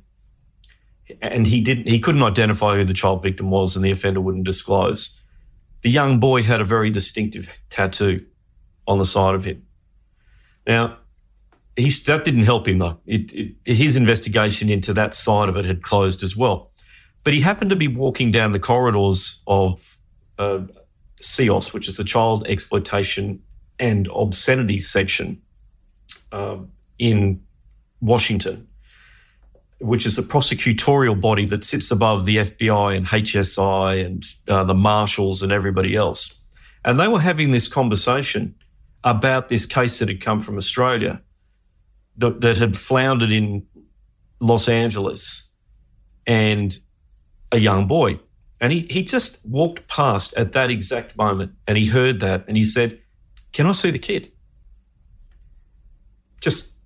[1.22, 4.46] And he didn't he couldn't identify who the child victim was and the offender wouldn't
[4.46, 5.22] disclose.
[5.84, 8.26] The young boy had a very distinctive tattoo
[8.88, 9.64] on the side of him.
[10.66, 10.98] Now
[11.78, 13.00] he, that didn't help him though.
[13.06, 16.72] It, it, his investigation into that side of it had closed as well.
[17.24, 20.00] But he happened to be walking down the corridors of
[20.40, 20.62] uh,
[21.22, 23.42] CEOS, which is the Child Exploitation
[23.80, 25.42] and Obscenity section
[26.32, 26.58] uh,
[26.98, 27.42] in
[28.02, 28.68] Washington
[29.80, 34.74] which is the prosecutorial body that sits above the FBI and HSI and uh, the
[34.74, 36.40] marshals and everybody else.
[36.84, 38.56] And they were having this conversation
[39.04, 41.22] about this case that had come from Australia
[42.18, 43.66] that, that had floundered in
[44.40, 45.54] Los Angeles
[46.26, 46.78] and
[47.52, 48.20] a young boy.
[48.62, 52.56] And he, he just walked past at that exact moment and he heard that and
[52.56, 53.00] he said,
[53.52, 54.32] Can I see the kid?
[56.40, 56.78] Just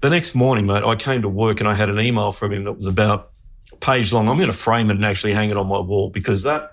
[0.00, 2.64] the next morning, mate, I came to work and I had an email from him
[2.64, 3.30] that was about
[3.72, 4.28] a page long.
[4.28, 6.72] I'm going to frame it and actually hang it on my wall because that,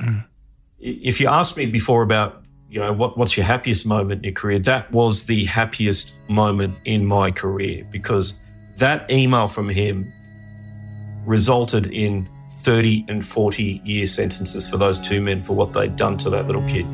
[0.00, 0.24] mm.
[0.78, 4.32] if you asked me before about, you know, what, what's your happiest moment in your
[4.34, 8.38] career, that was the happiest moment in my career because
[8.76, 10.10] that email from him
[11.24, 12.28] resulted in
[12.62, 16.46] 30 and 40 year sentences for those two men for what they'd done to that
[16.46, 16.86] little kid.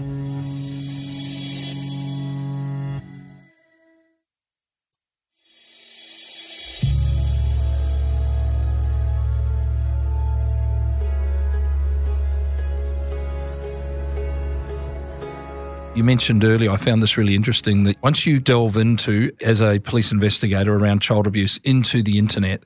[15.94, 19.79] You mentioned earlier, I found this really interesting that once you delve into, as a
[19.79, 22.64] police investigator around child abuse, into the internet,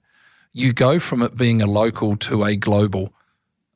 [0.59, 3.13] you go from it being a local to a global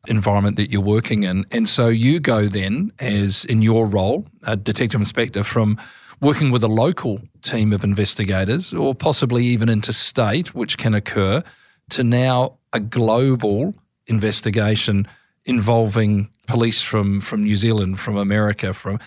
[0.08, 1.46] environment that you're working in.
[1.50, 5.78] And so you go then, as in your role, a detective inspector, from
[6.20, 11.42] working with a local team of investigators or possibly even interstate, which can occur,
[11.90, 13.74] to now a global
[14.06, 15.06] investigation
[15.44, 18.98] involving police from, from New Zealand, from America, from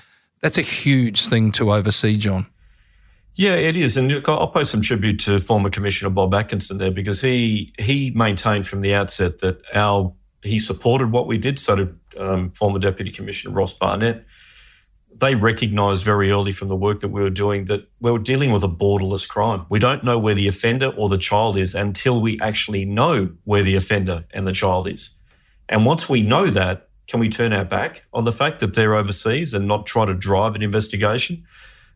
[0.41, 2.45] that's a huge thing to oversee, Jon.
[3.35, 7.21] Yeah, it is, and I'll pay some tribute to former Commissioner Bob Atkinson there because
[7.21, 11.59] he he maintained from the outset that our he supported what we did.
[11.59, 14.25] So did um, former Deputy Commissioner Ross Barnett.
[15.17, 18.51] They recognised very early from the work that we were doing that we were dealing
[18.51, 19.65] with a borderless crime.
[19.69, 23.63] We don't know where the offender or the child is until we actually know where
[23.63, 25.11] the offender and the child is.
[25.67, 28.95] And once we know that, can we turn our back on the fact that they're
[28.95, 31.45] overseas and not try to drive an investigation?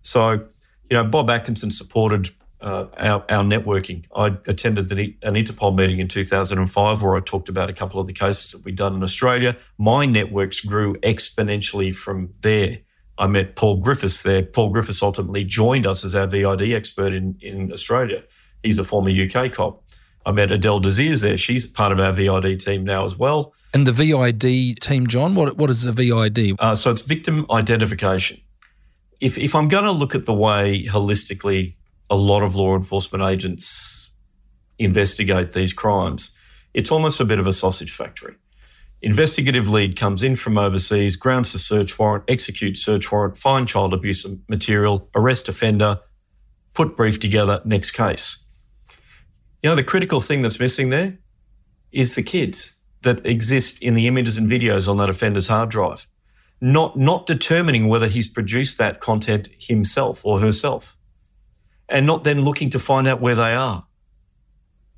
[0.01, 0.45] So,
[0.89, 2.29] you know, Bob Atkinson supported
[2.61, 4.05] uh, our, our, networking.
[4.13, 8.07] I attended the, an Interpol meeting in 2005 where I talked about a couple of
[8.07, 9.55] the cases that we'd done in Australia.
[9.77, 12.79] My networks grew exponentially from there.
[13.17, 14.43] I met Paul Griffiths there.
[14.43, 18.23] Paul Griffiths ultimately joined us as our VID expert in, in Australia.
[18.63, 19.83] He's a former UK cop.
[20.25, 21.37] I met Adele Desirs there.
[21.37, 23.53] She's part of our VID team now as well.
[23.73, 26.55] And the VID team, Jon, what, what is the VID?
[26.59, 28.41] Uh, so it's victim identification.
[29.21, 31.73] If, if I'm going to look at the way holistically
[32.09, 34.11] a lot of law enforcement agents
[34.77, 36.37] investigate these crimes,
[36.73, 38.35] it's almost a bit of a sausage factory.
[39.01, 43.93] Investigative lead comes in from overseas, grounds the search warrant, execute search warrant, find child
[43.93, 45.99] abuse material, arrest offender,
[46.73, 48.45] put brief together, next case.
[49.63, 51.17] You know, the critical thing that's missing there
[51.91, 56.07] is the kids that exist in the images and videos on that offender's hard drive,
[56.61, 60.97] not, not determining whether he's produced that content himself or herself,
[61.87, 63.85] and not then looking to find out where they are.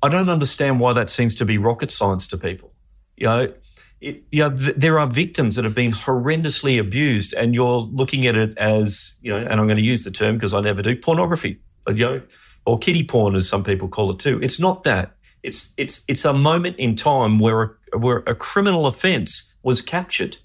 [0.02, 2.72] I don't understand why that seems to be rocket science to people.
[3.16, 3.54] You know,
[4.00, 8.26] it, you know, th- there are victims that have been horrendously abused, and you're looking
[8.26, 10.82] at it as, you know, and I'm going to use the term because I never
[10.82, 12.22] do pornography, you know,
[12.66, 14.40] or kiddie porn, as some people call it too.
[14.42, 15.14] It's not that.
[15.42, 20.38] It's it's it's a moment in time where a, where a criminal offence was captured,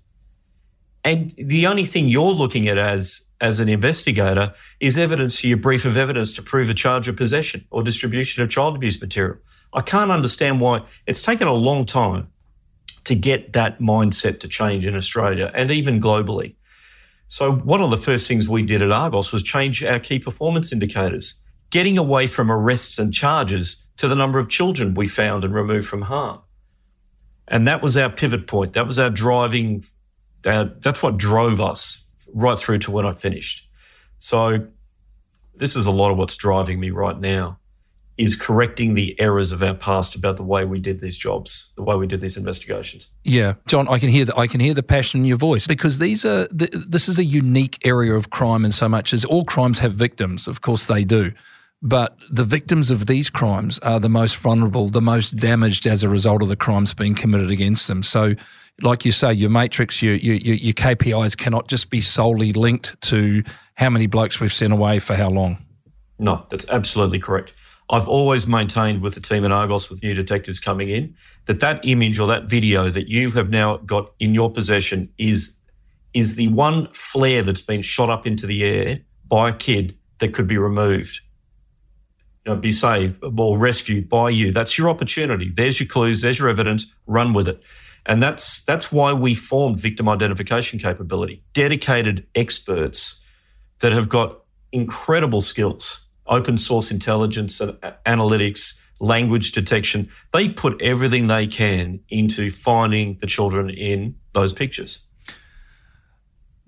[1.07, 5.57] and the only thing you're looking at as as an investigator is evidence for your
[5.57, 9.37] brief of evidence to prove a charge of possession or distribution of child abuse material.
[9.73, 12.27] I can't understand why it's taken a long time
[13.05, 16.55] to get that mindset to change in Australia and even globally.
[17.27, 20.73] So, one of the first things we did at Argos was change our key performance
[20.73, 25.53] indicators, getting away from arrests and charges to the number of children we found and
[25.53, 26.41] removed from harm.
[27.47, 28.73] And that was our pivot point.
[28.73, 29.83] That was our driving,
[30.41, 33.67] that's what drove us right through to when I finished.
[34.19, 34.67] So
[35.55, 37.59] this is a lot of what's driving me right now
[38.17, 41.83] is correcting the errors of our past about the way we did these jobs, the
[41.83, 43.09] way we did these investigations.
[43.23, 45.99] Yeah, Jon, I can hear the I can hear the passion in your voice because
[45.99, 49.79] these are this is a unique area of crime in so much as all crimes
[49.79, 50.47] have victims.
[50.47, 51.31] Of course, they do.
[51.81, 56.09] But the victims of these crimes are the most vulnerable, the most damaged as a
[56.09, 58.01] result of the crimes being committed against them.
[58.01, 58.33] So,
[58.81, 63.43] like you say, your matrix, your, your, your KPIs cannot just be solely linked to
[63.75, 65.57] how many blokes we've sent away for how long.
[66.19, 67.53] No, that's absolutely correct.
[67.89, 71.85] I've always maintained with the team at Argos, with new detectives coming in, that that
[71.85, 75.53] image or that video that you have now got in your possession is
[76.13, 80.33] is the one flare that's been shot up into the air by a kid that
[80.33, 81.21] could be removed
[82.47, 84.51] you know, be saved or rescued by you.
[84.51, 85.51] That's your opportunity.
[85.53, 86.21] There's your clues.
[86.21, 86.93] There's your evidence.
[87.05, 87.61] Run with it.
[88.07, 91.43] And that's that's why we formed victim identification capability.
[91.53, 93.21] Dedicated experts
[93.79, 94.39] that have got
[94.71, 100.09] incredible skills, open source intelligence and analytics, language detection.
[100.31, 105.06] They put everything they can into finding the children in those pictures.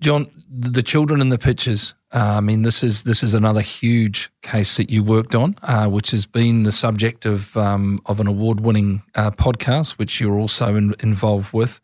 [0.00, 1.94] Jon, the children in the pictures.
[2.12, 5.88] Uh, I mean, this is this is another huge case that you worked on, uh,
[5.88, 10.38] which has been the subject of um, of an award winning uh, podcast, which you're
[10.38, 11.80] also in, involved with.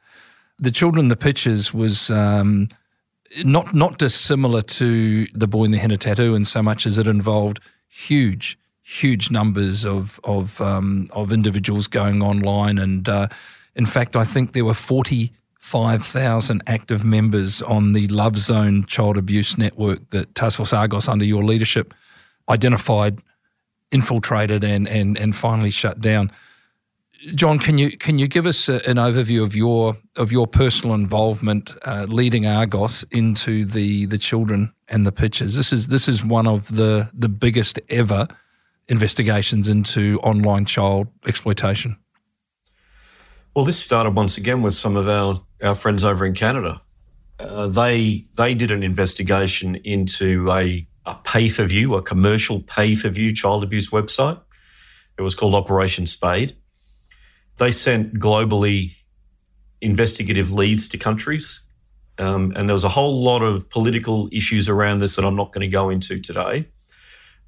[0.59, 2.68] The children in the pictures was um,
[3.44, 7.07] not not dissimilar to the boy in the henna tattoo, in so much as it
[7.07, 13.29] involved huge, huge numbers of of um, of individuals going online, and uh,
[13.74, 15.33] in fact, I think there were forty
[15.66, 21.09] five thousand active members on the Love Zone Child Abuse Network that Task Force Argos,
[21.09, 21.92] under your leadership,
[22.48, 23.18] identified,
[23.90, 26.31] infiltrated, and and and finally shut down.
[27.35, 30.94] Jon, can you can you give us a, an overview of your of your personal
[30.94, 35.57] involvement uh, leading Argos into the the children and the pictures?
[35.57, 38.29] This is this is one of the the biggest ever
[38.87, 41.96] investigations into online child exploitation.
[43.57, 46.81] Well, this started once again with some of our our friends over in Canada.
[47.38, 52.95] Uh, they they did an investigation into a a pay for view, a commercial pay
[52.95, 54.40] for view child abuse website.
[55.19, 56.57] It was called Operation Spade
[57.59, 58.97] they sent globally
[59.81, 61.61] investigative leads to countries.
[62.19, 65.53] Um, and there was a whole lot of political issues around this that I'm not
[65.53, 66.69] going to go into today.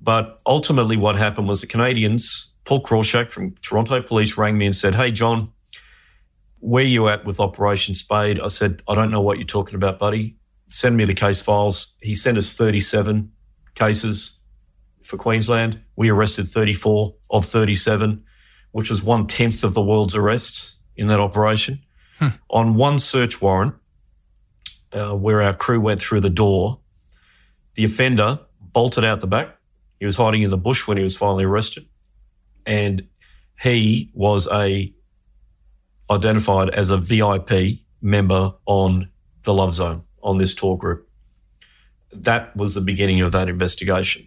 [0.00, 4.76] But ultimately, what happened was the Canadians, Paul Krawczyk from Toronto Police, rang me and
[4.76, 5.52] said, Hey, Jon,
[6.60, 8.40] where you at with Operation Spade?
[8.40, 10.36] I said, I don't know what you're talking about, buddy.
[10.68, 11.94] Send me the case files.
[12.02, 13.32] He sent us 37
[13.74, 14.38] cases
[15.02, 15.80] for Queensland.
[15.96, 18.24] We arrested 34 of 37
[18.72, 21.80] which was one tenth of the world's arrests in that operation,
[22.18, 22.28] hmm.
[22.50, 23.74] on one search warrant,
[24.92, 26.80] uh, where our crew went through the door,
[27.74, 29.56] the offender bolted out the back.
[29.98, 31.88] He was hiding in the bush when he was finally arrested,
[32.66, 33.06] and
[33.60, 34.92] he was a
[36.10, 39.08] identified as a VIP member on
[39.44, 41.08] the Love Zone on this Tor group.
[42.12, 44.26] That was the beginning of that investigation.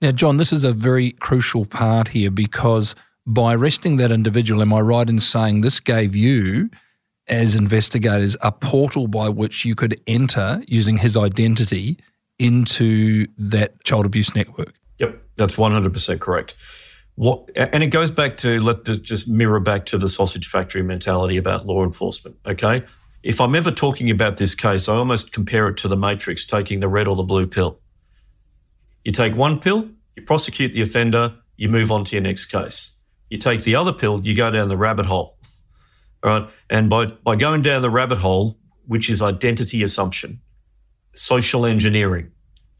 [0.00, 2.94] Now, Jon, this is a very crucial part here because
[3.26, 6.70] by arresting that individual, am I right in saying this gave you,
[7.26, 11.98] as investigators, a portal by which you could enter using his identity
[12.38, 14.74] into that child abuse network?
[14.98, 16.54] Yep, that's 100% correct.
[17.16, 21.36] What, and it goes back to, let just mirror back to the sausage factory mentality
[21.36, 22.82] about law enforcement, okay?
[23.22, 26.80] If I'm ever talking about this case, I almost compare it to the Matrix taking
[26.80, 27.78] the red or the blue pill.
[29.04, 32.98] You take one pill, you prosecute the offender, you move on to your next case.
[33.30, 35.38] You take the other pill, you go down the rabbit hole.
[36.22, 36.50] All right.
[36.68, 40.40] And by, by going down the rabbit hole, which is identity assumption,
[41.14, 42.32] social engineering,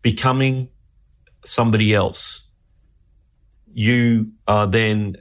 [0.03, 0.68] becoming
[1.44, 2.43] somebody else,
[3.74, 5.16] you are then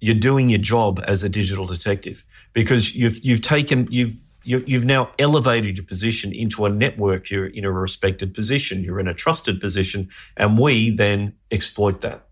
[0.00, 5.10] you're doing your job as a digital detective because you've you've taken you've you've now
[5.18, 7.30] elevated your position into a network.
[7.30, 8.84] You're in a respected position.
[8.84, 12.26] You're in a trusted position, and we then exploit that.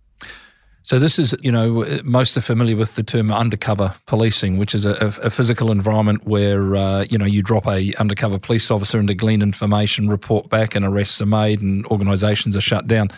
[0.84, 4.84] So this is, you know, most are familiar with the term undercover policing, which is
[4.84, 9.04] a, a physical environment where, uh, you know, you drop a undercover police officer in
[9.04, 13.10] into glean information, report back, and arrests are made, and organisations are shut down.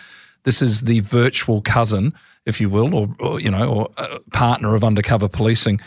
[0.45, 2.13] This is the virtual cousin,
[2.45, 5.81] if you will, or, or you know, or uh, partner of undercover policing.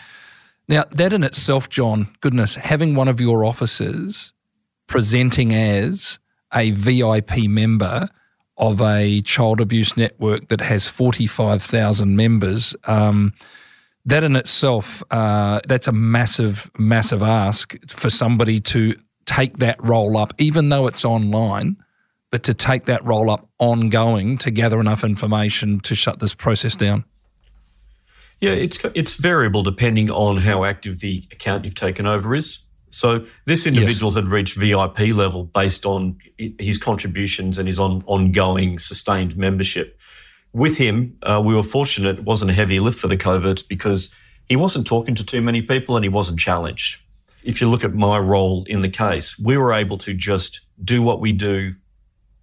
[0.69, 4.35] Now, that in itself, Jon, goodness, having one of your officers
[4.87, 6.19] presenting as
[6.55, 8.09] a VIP member
[8.59, 12.75] of a child abuse network that has 45,000 members.
[12.85, 13.33] Um,
[14.05, 18.95] that in itself, uh, that's a massive, massive ask for somebody to
[19.27, 21.77] take that role up, even though it's online,
[22.31, 26.77] but to take that role up ongoing to gather enough information to shut this process
[26.77, 27.05] down.
[28.41, 32.61] Yeah, it's it's variable depending on how active the account you've taken over is.
[32.91, 34.23] So this individual yes.
[34.23, 36.19] had reached VIP level based on
[36.59, 40.01] his contributions and his on, ongoing sustained membership.
[40.53, 44.15] With him, uh, we were fortunate it wasn't a heavy lift for the coverts because
[44.49, 47.03] he wasn't talking to too many people and he wasn't challenged.
[47.43, 51.03] If you look at my role in the case, we were able to just do
[51.03, 51.75] what we do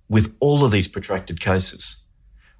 [0.09, 2.03] with all of these protracted cases.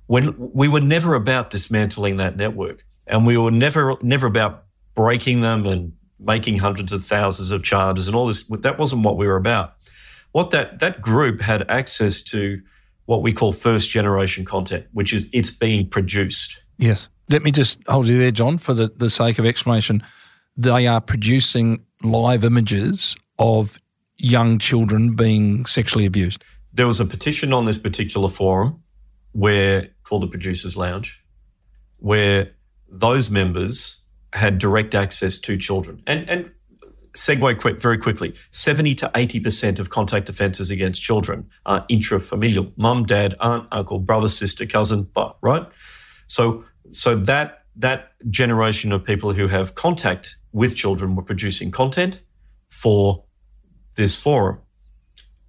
[0.08, 5.42] When we were never about dismantling that network and we were never never about breaking
[5.42, 8.44] them and making hundreds of thousands of charges and all this.
[8.44, 9.76] That wasn't what we were about.
[10.32, 12.62] What that that group had access to
[13.06, 16.64] what we call first generation content, which is it's being produced.
[16.78, 17.10] Yes.
[17.30, 20.04] Let me just hold you there, Jon, for the, the sake of explanation.
[20.58, 23.80] They are producing live images of
[24.18, 26.44] young children being sexually abused.
[26.76, 28.84] There was a petition on this particular forum
[29.32, 31.24] where called the Producers Lounge,
[32.00, 32.52] where
[32.90, 34.04] those members
[34.34, 36.04] had direct access to children.
[36.06, 36.52] And, and
[37.16, 43.06] segue quick, very quickly 70 to 80% of contact offences against children are intrafamilial mum,
[43.06, 45.66] dad, aunt, uncle, brother, sister, cousin, but, right?
[46.28, 52.22] So, so that, that generation of people who have contact with children were producing content
[52.68, 53.24] for
[53.96, 54.60] this forum.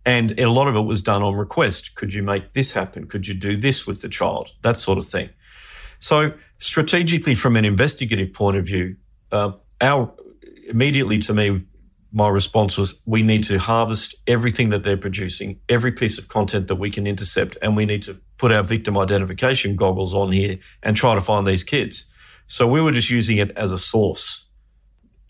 [0.06, 1.96] And a lot of it was done on request.
[1.96, 3.08] Could you make this happen?
[3.08, 4.52] Could you do this with the child?
[4.62, 5.28] That sort of thing.
[5.98, 8.96] So, strategically, from an investigative point of view,
[9.32, 10.14] uh, our
[10.68, 11.64] immediately to me,
[12.12, 16.68] my response was we need to harvest everything that they're producing, every piece of content
[16.68, 20.58] that we can intercept, and we need to put our victim identification goggles on here
[20.82, 22.12] and try to find these kids.
[22.46, 24.48] So we were just using it as a source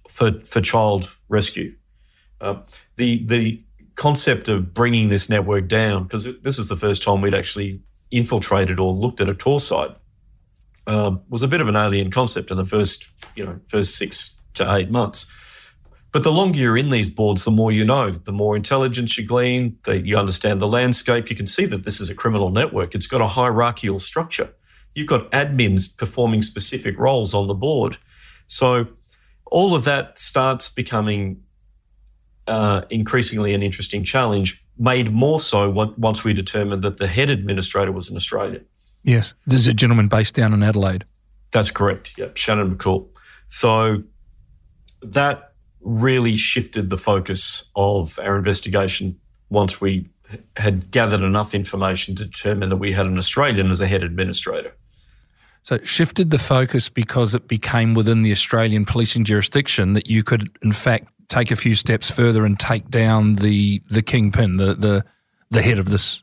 [0.09, 1.75] for for child rescue.
[2.41, 2.61] Uh,
[2.97, 3.65] the the
[3.97, 7.81] concept of bringing this network down because this is the first time we'd actually
[8.11, 9.91] infiltrated or looked at a Tor site
[10.87, 14.41] um, was a bit of an alien concept in the first you know first six
[14.55, 15.27] to eight months.
[16.13, 19.27] But the longer you're in these boards, the more you know, the more intelligence you
[19.27, 21.29] glean, the, you understand the landscape.
[21.29, 22.95] You can see that this is a criminal network.
[22.95, 24.55] It's got a hierarchical structure.
[24.95, 27.99] You've got admins performing specific roles on the board.
[28.47, 28.87] So
[29.45, 31.43] all of that starts becoming
[32.47, 37.93] uh, increasingly an interesting challenge, made more so once we determined that the head administrator
[37.93, 38.65] was an Australian.
[39.03, 41.05] Yes, there's a gentleman based down in Adelaide.
[41.53, 42.19] That's correct.
[42.19, 43.09] Yep, Shannon McCoole.
[43.49, 44.03] So
[45.01, 49.19] that really shifted the focus of our investigation
[49.49, 50.09] once we
[50.57, 54.75] had gathered enough information to determine that we had an Australian as a head administrator.
[55.63, 60.23] So it shifted the focus because it became within the Australian policing jurisdiction that you
[60.23, 64.75] could, in fact, take a few steps further and take down the the kingpin, the
[64.75, 65.05] the
[65.51, 66.23] the head of this.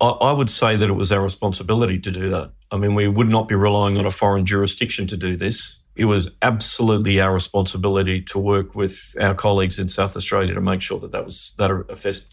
[0.00, 2.52] I, I would say that it was our responsibility to do that.
[2.70, 6.06] I mean, we would not be relying on a foreign jurisdiction to do this it
[6.06, 10.98] was absolutely our responsibility to work with our colleagues in South Australia to make sure
[10.98, 11.70] that that was that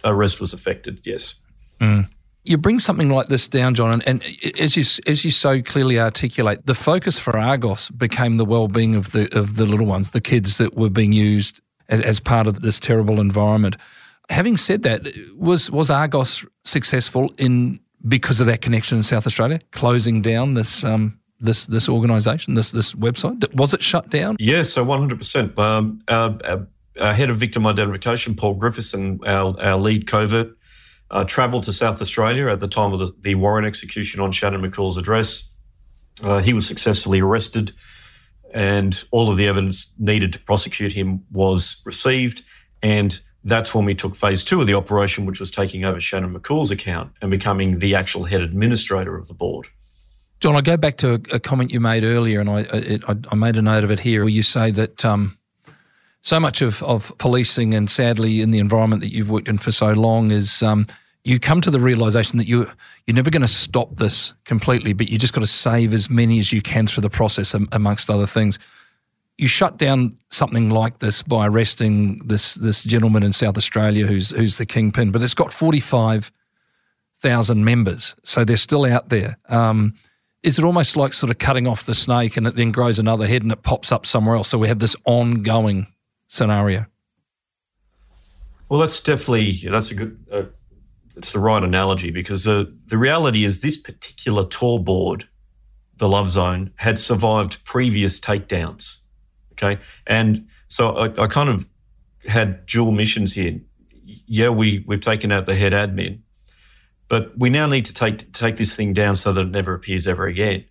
[0.04, 1.02] arrest was affected.
[1.06, 1.36] Yes.
[1.80, 2.10] Mm.
[2.44, 4.24] You bring something like this down, Jon, and, and,
[4.60, 9.12] as you as you so clearly articulate, the focus for Argos became the well-being of
[9.12, 11.62] the of the little ones, the kids that were being used
[11.92, 13.78] as, as part of this terrible environment.
[14.30, 15.02] Having said that,
[15.38, 20.84] was was Argos successful in because of that connection in South Australia, closing down this
[20.84, 23.54] um, this this organisation, this this website?
[23.54, 24.38] Was it shut down?
[24.40, 25.58] Yeah, so one hundred percent.
[25.60, 26.38] Um, our,
[27.00, 30.56] head of victim identification, Paul Griffiths, and our, our lead covert
[31.10, 34.62] uh, travelled to South Australia at the time of the, the warrant execution on Shannon
[34.62, 35.54] McCoole's address.
[36.24, 37.72] Uh, he was successfully arrested,
[38.54, 42.44] and all of the evidence needed to prosecute him was received.
[42.82, 46.34] And that's when we took phase two of the operation, which was taking over Shannon
[46.34, 49.68] McCoole's account and becoming the actual head administrator of the board.
[50.40, 53.36] Jon, I go back to a, a, comment you made earlier, and I, it, I,
[53.36, 55.38] made a note of it here, where you say that um,
[56.24, 59.72] so much of, of policing, and sadly in the environment that you've worked in for
[59.72, 60.88] so long, is um,
[61.24, 62.70] you come to the realization that you
[63.06, 66.40] you're never going to stop this completely, but you just got to save as many
[66.40, 68.58] as you can through the process, amongst other things.
[69.38, 74.32] You shut down something like this by arresting this this gentleman in South Australia who's
[74.32, 76.32] who's the kingpin, but it's got forty five
[77.20, 79.38] thousand members, so they're still out there.
[79.50, 79.94] Um,
[80.44, 83.28] is it almost like sort of cutting off the snake and it then grows another
[83.28, 84.48] head and it pops up somewhere else?
[84.48, 85.86] So we have this ongoing
[86.30, 86.88] scenario.
[88.70, 90.26] Well, that's definitely that's a good.
[90.32, 90.44] Uh,
[91.22, 95.26] it's the right analogy because the the reality is this particular Tor board,
[95.98, 99.04] the Love Zone, had survived previous takedowns.
[99.52, 101.68] Okay, and so I, I kind of
[102.28, 103.60] had dual missions here.
[104.04, 106.22] Yeah, we we've taken out the head admin,
[107.08, 110.08] but we now need to take take this thing down so that it never appears
[110.08, 110.66] ever again.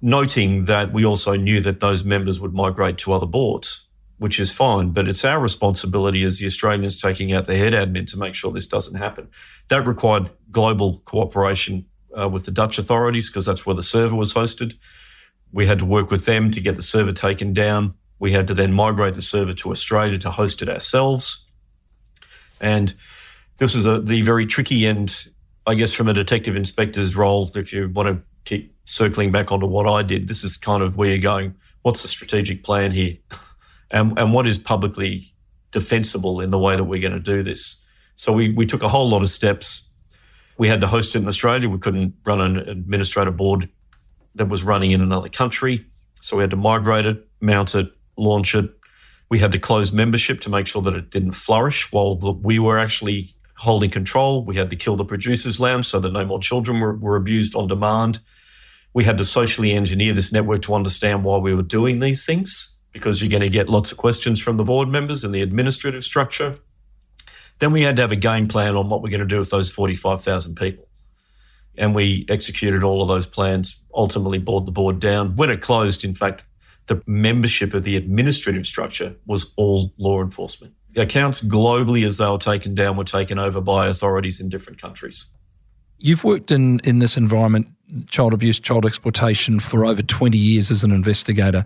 [0.00, 3.86] Noting that we also knew that those members would migrate to other boards,
[4.22, 8.06] which is fine, but it's our responsibility as the Australians taking out the head admin
[8.06, 9.28] to make sure this doesn't happen.
[9.68, 11.84] That required global cooperation
[12.18, 14.74] uh, with the Dutch authorities because that's where the server was hosted.
[15.52, 17.94] We had to work with them to get the server taken down.
[18.18, 21.46] We had to then migrate the server to Australia to host it ourselves.
[22.60, 22.94] And
[23.58, 25.26] this is a, the very tricky end
[25.66, 29.66] I guess from a detective inspector's role, if you want to keep circling back onto
[29.66, 31.54] what I did, this is kind of where you're going.
[31.82, 33.16] What's the strategic plan here,
[33.92, 35.22] and and what is publicly
[35.70, 37.84] defensible in the way that we're going to do this?
[38.14, 39.88] So we we took a whole lot of steps.
[40.58, 41.68] We had to host it in Australia.
[41.68, 43.68] We couldn't run an administrator board
[44.34, 45.86] that was running in another country,
[46.20, 48.70] so we had to migrate it, mount it, launch it.
[49.28, 52.58] We had to close membership to make sure that it didn't flourish while the, we
[52.58, 54.44] were actually holding control.
[54.44, 57.54] We had to kill the producers' lounge so that no more children were, were abused
[57.54, 58.20] on demand.
[58.92, 62.71] We had to socially engineer this network to understand why we were doing these things
[62.92, 66.04] because you're going to get lots of questions from the board members and the administrative
[66.04, 66.58] structure.
[67.58, 69.50] Then we had to have a game plan on what we're going to do with
[69.50, 70.88] those 45,000 people.
[71.76, 75.36] And we executed all of those plans, ultimately brought the board down.
[75.36, 76.44] When it closed, in fact,
[76.86, 82.28] the membership of the administrative structure was all law enforcement The accounts globally as they
[82.28, 85.26] were taken down were taken over by authorities in different countries.
[85.98, 87.68] You've worked in, in this environment
[88.08, 91.64] child abuse, child exploitation for over 20 years as an investigator.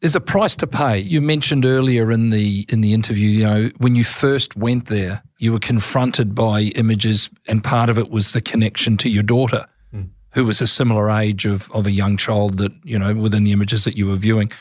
[0.00, 0.98] There's a price to pay.
[0.98, 5.22] You mentioned earlier in the in the interview, you know, when you first went there,
[5.38, 9.66] you were confronted by images, and part of it was the connection to your daughter,
[9.94, 10.08] mm.
[10.32, 13.52] who was a similar age of of a young child that you know within the
[13.52, 14.52] images that you were viewing.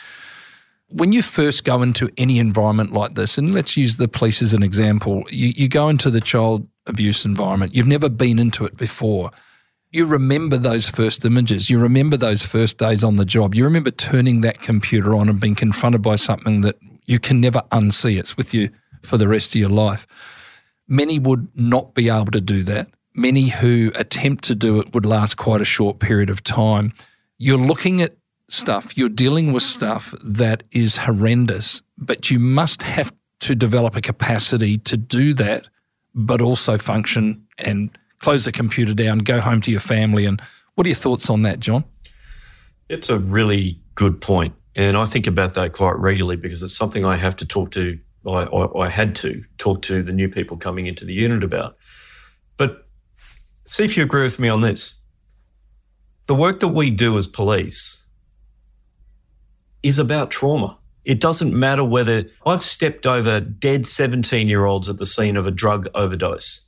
[0.90, 4.54] When you first go into any environment like this, and let's use the police as
[4.54, 7.74] an example, you, you go into the child abuse environment.
[7.74, 9.32] You've never been into it before
[9.96, 11.70] you remember those first images.
[11.70, 13.56] You remember those first days on the job.
[13.56, 17.62] You remember turning that computer on and being confronted by something that you can never
[17.72, 18.20] unsee.
[18.20, 18.72] It's with you
[19.04, 20.06] for the rest of your life.
[20.86, 22.90] Many would not be able to do that.
[23.14, 26.92] Many who attempt to do it would last quite a short period of time.
[27.38, 28.18] You're looking at
[28.50, 34.02] stuff, you're dealing with stuff that is horrendous, but you must have to develop a
[34.02, 35.70] capacity to do that,
[36.14, 40.26] but also function and close the computer down, go home to your family.
[40.26, 40.42] And
[40.76, 41.84] what are your thoughts on that, Jon?
[42.90, 44.54] It's a really good point.
[44.76, 47.98] And I think about that quite regularly because it's something I have to talk to,
[48.28, 51.78] I, I, I had to talk to the new people coming into the unit about.
[52.58, 52.88] But
[53.66, 55.00] see if you agree with me on this.
[56.28, 58.06] The work that we do as police
[59.84, 60.78] is about trauma.
[61.06, 65.46] It doesn't matter whether I've stepped over dead 17 year olds at the scene of
[65.46, 66.68] a drug overdose.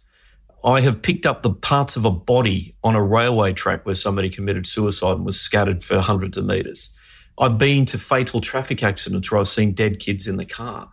[0.68, 4.30] I have picked up the parts of a body on a railway track where somebody
[4.30, 6.94] committed suicide and was scattered for hundreds of metres.
[7.40, 10.90] I've been to fatal traffic accidents where I've seen dead kids in the car,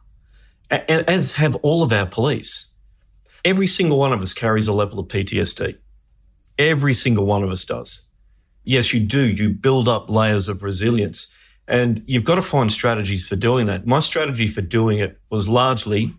[0.71, 2.73] as have all of our police.
[3.45, 5.77] Every single one of us carries a level of PTSD.
[6.57, 8.09] Every single one of us does.
[8.63, 9.27] Yes, you do.
[9.27, 11.35] You build up layers of resilience
[11.67, 13.89] and you've got to find strategies for doing that.
[13.89, 16.15] My strategy for doing it was largely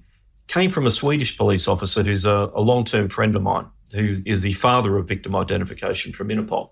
[0.47, 4.15] came from a Swedish police officer who's a, a long term friend of mine, who
[4.25, 6.71] is the father of victim identification from Interpol.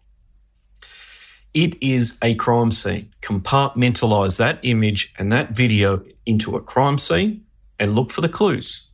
[1.54, 3.14] It is a crime scene.
[3.22, 7.46] Compartmentalize that image and that video into a crime scene
[7.80, 8.92] and look for the clues.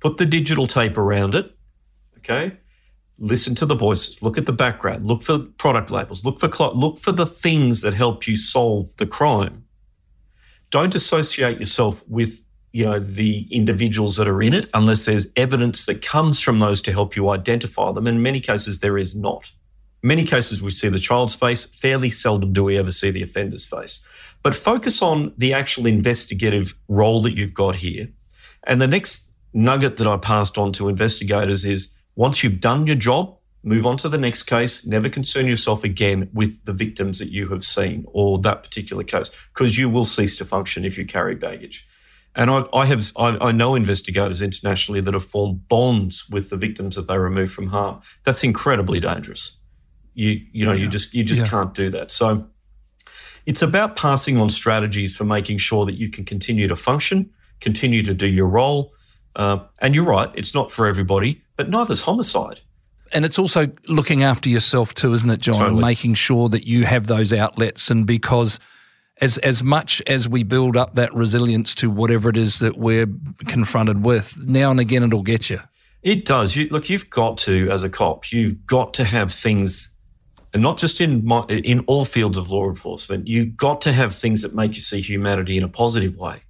[0.00, 1.54] Put the digital tape around it.
[2.18, 2.56] Okay.
[3.18, 4.22] Listen to the voices.
[4.22, 5.06] Look at the background.
[5.06, 6.24] Look for product labels.
[6.24, 9.64] Look for look for the things that help you solve the crime.
[10.70, 12.42] Don't associate yourself with
[12.72, 16.82] you know the individuals that are in it unless there's evidence that comes from those
[16.82, 18.06] to help you identify them.
[18.06, 19.52] In many cases there is not.
[20.02, 21.66] Many cases we see the child's face.
[21.66, 24.06] Fairly seldom do we ever see the offender's face.
[24.42, 28.08] But focus on the actual investigative role that you've got here.
[28.64, 32.94] And the next nugget that i passed on to investigators is once you've done your
[32.94, 34.86] job move on to the next case.
[34.86, 39.30] Never concern yourself again with the victims that you have seen or that particular case
[39.52, 41.87] because you will cease to function if you carry baggage
[42.38, 46.56] and I, I have I, I, know investigators internationally that have formed bonds with the
[46.56, 48.00] victims that they remove from harm.
[48.24, 49.58] That's incredibly dangerous.
[50.14, 50.84] You you know yeah.
[50.84, 51.50] you just you just yeah.
[51.50, 52.12] can't do that.
[52.12, 52.46] So
[53.44, 57.28] it's about passing on strategies for making sure that you can continue to function,
[57.60, 58.92] continue to do your role.
[59.34, 62.60] Uh, and you're right, it's not for everybody, but neither's homicide.
[63.12, 65.54] And it's also looking after yourself too, isn't it, Jon?
[65.54, 65.80] Totally.
[65.80, 68.60] Making sure that you have those outlets, and because
[69.20, 73.06] as as much as we build up that resilience to whatever it is that we're
[73.46, 75.60] confronted with, now and again it'll get you.
[76.02, 76.54] It does.
[76.54, 79.96] You, look, you've got to, as a cop, you've got to have things,
[80.54, 83.26] and not just in in all fields of law enforcement.
[83.26, 86.42] You've got to have things that make you see humanity in a positive way.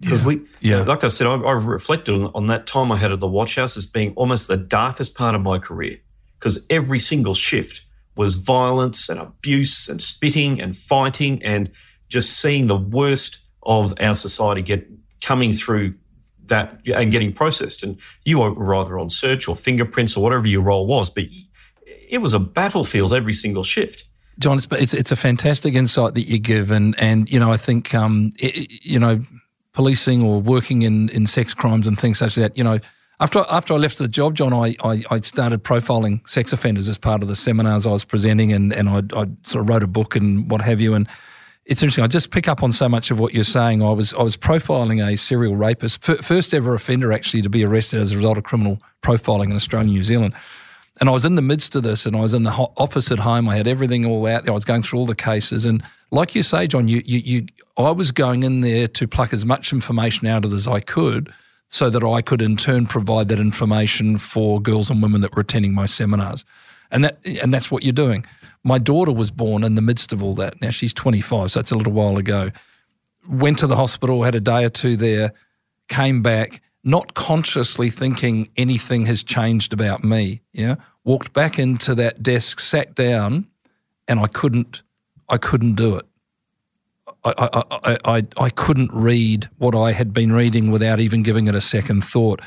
[0.00, 0.26] Because yeah.
[0.26, 3.20] we, yeah, like I said, I, I reflected on, on that time I had at
[3.20, 5.98] the watch house as being almost the darkest part of my career.
[6.38, 7.82] Because every single shift
[8.16, 11.70] was violence and abuse and spitting and fighting and
[12.08, 14.86] just seeing the worst of our society get
[15.20, 15.94] coming through
[16.46, 17.82] that and getting processed.
[17.82, 21.24] And you were either on search or fingerprints or whatever your role was, but
[22.08, 24.04] it was a battlefield every single shift.
[24.38, 27.58] Jon, it's, it's, it's a fantastic insight that you give, and and you know I
[27.58, 29.24] think um, it, you know
[29.72, 32.56] policing or working in in sex crimes and things such that.
[32.56, 32.80] You know,
[33.22, 36.98] after after I left the job, Jon, I, I, I, started profiling sex offenders as
[36.98, 39.86] part of the seminars I was presenting, and and I, I sort of wrote a
[39.86, 40.92] book and what have you.
[40.94, 41.08] And
[41.64, 42.02] it's interesting.
[42.02, 43.80] I just pick up on so much of what you're saying.
[43.80, 47.64] I was I was profiling a serial rapist, f- first ever offender actually to be
[47.64, 50.34] arrested as a result of criminal profiling in Australia New Zealand.
[50.98, 53.20] And I was in the midst of this, and I was in the office at
[53.20, 53.48] home.
[53.48, 54.52] I had everything all out there.
[54.52, 57.46] I was going through all the cases, and like you say, Jon, you you, you
[57.76, 60.80] I was going in there to pluck as much information out of it as I
[60.80, 61.32] could
[61.72, 65.40] so that I could in turn provide that information for girls and women that were
[65.40, 66.44] attending my seminars.
[66.90, 68.26] And that and that's what you're doing.
[68.62, 70.60] My daughter was born in the midst of all that.
[70.60, 72.50] Now she's 25, so that's a little while ago.
[73.26, 75.32] Went to the hospital, had a day or two there,
[75.88, 80.42] came back, not consciously thinking anything has changed about me.
[80.52, 80.76] Yeah.
[81.04, 83.46] walked back into that desk, sat down,
[84.06, 84.82] and I couldn't,
[85.26, 86.04] I couldn't do it.
[87.24, 91.54] I, I, I, I, couldn't read what I had been reading without even giving it
[91.54, 92.40] a second thought.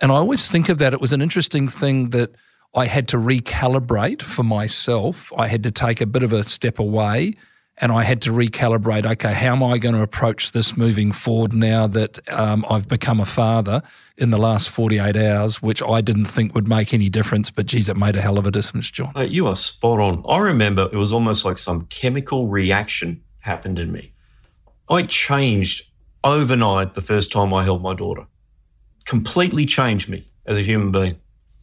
[0.00, 0.92] And I always think of that.
[0.92, 2.34] It was an interesting thing that
[2.74, 5.32] I had to recalibrate for myself.
[5.36, 7.34] I had to take a bit of a step away
[7.80, 11.52] and I had to recalibrate okay, how am I going to approach this moving forward
[11.52, 13.82] now that um, I've become a father
[14.18, 17.88] in the last 48 hours, which I didn't think would make any difference, but geez,
[17.88, 19.12] it made a hell of a difference, Jon.
[19.30, 20.22] you are spot on.
[20.28, 24.12] I remember it was almost like some chemical reaction happened in me.
[24.88, 25.88] I changed
[26.24, 28.26] overnight the first time I held my daughter,
[29.04, 31.16] completely changed me as a human being.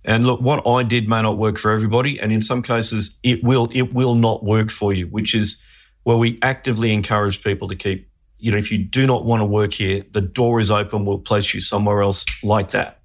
[0.03, 3.43] And look, what I did may not work for everybody, and in some cases, it
[3.43, 5.07] will it will not work for you.
[5.07, 5.61] Which is
[6.03, 8.09] where we actively encourage people to keep.
[8.39, 11.05] You know, if you do not want to work here, the door is open.
[11.05, 13.01] We'll place you somewhere else like that.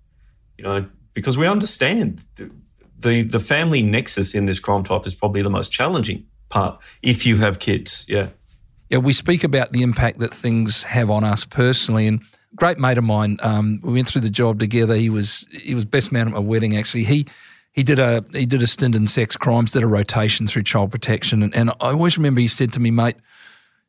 [0.59, 2.51] You know, because we understand the
[3.03, 7.27] the, the family nexus in this crime type is probably the most challenging part if
[7.27, 8.07] you have kids.
[8.09, 8.29] Yeah.
[8.93, 12.20] Yeah, we speak about the impact that things have on us personally, and
[12.55, 13.38] great mate of mine.
[13.40, 14.95] Um, we went through the job together.
[14.95, 16.76] He was he was best man at my wedding.
[16.76, 17.26] Actually, he
[17.72, 20.90] he did a he did a stint in sex crimes, did a rotation through child
[20.90, 23.16] protection, and, and I always remember he said to me, mate.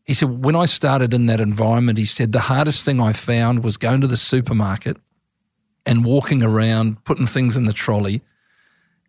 [0.06, 3.64] He said, when I started in that environment, he said, the hardest thing I found
[3.64, 4.98] was going to the supermarket
[5.86, 8.22] and walking around, putting things in the trolley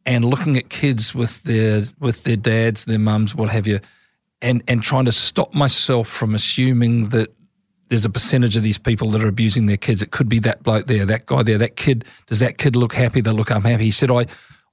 [0.07, 3.81] and looking at kids with their with their dads, their mums, what have you,
[4.43, 7.35] and and trying to stop myself from assuming that
[7.89, 10.03] there's a percentage of these people that are abusing their kids.
[10.03, 12.05] It could be that bloke there, that guy there, that kid.
[12.27, 13.21] Does that kid look happy?
[13.21, 13.85] They look unhappy.
[13.85, 14.27] He said, I,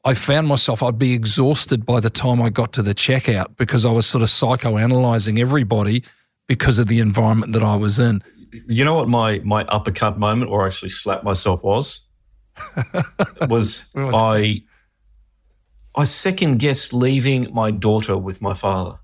[0.04, 3.86] I found myself, I'd be exhausted by the time I got to the checkout because
[3.86, 6.04] I was sort of psychoanalyzing everybody
[6.48, 8.24] because of the environment that I was in.
[8.68, 12.08] You know what my, my uppercut moment, or actually slap myself, was?
[13.48, 14.64] was, was I,
[15.96, 18.98] I second guessed leaving my daughter with my father.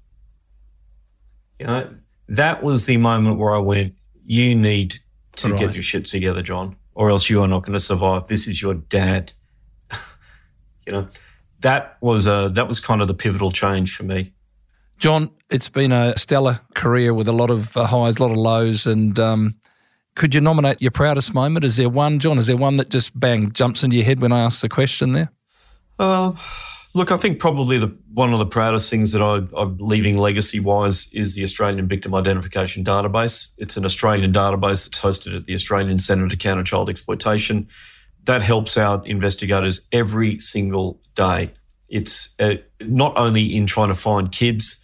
[1.59, 1.95] You know,
[2.29, 3.95] that was the moment where I went,
[4.25, 4.99] you need
[5.37, 5.59] to right.
[5.59, 8.27] get your shit together, Jon, or else you are not going to survive.
[8.27, 9.33] This is your dad.
[10.85, 11.07] you know,
[11.61, 14.33] that was a, that was kind of the pivotal change for me.
[14.97, 18.37] Jon, it's been a stellar career with a lot of uh, highs, a lot of
[18.37, 19.55] lows, and um,
[20.15, 21.63] could you nominate your proudest moment?
[21.63, 22.39] Is there one, Jon?
[22.39, 25.13] Is there one that just bang jumps into your head when I ask the question
[25.13, 25.31] there?
[25.99, 26.33] Uh,
[26.97, 30.59] Look, I think probably the one of the proudest things that I, am leaving legacy
[30.59, 33.51] wise is the Australian Victim Identification Database.
[33.59, 37.67] It's an Australian database that's hosted at the Australian Centre to Counter Child Exploitation.
[38.23, 41.51] That helps out investigators every single day.
[41.87, 44.83] It's uh, not only in trying to find kids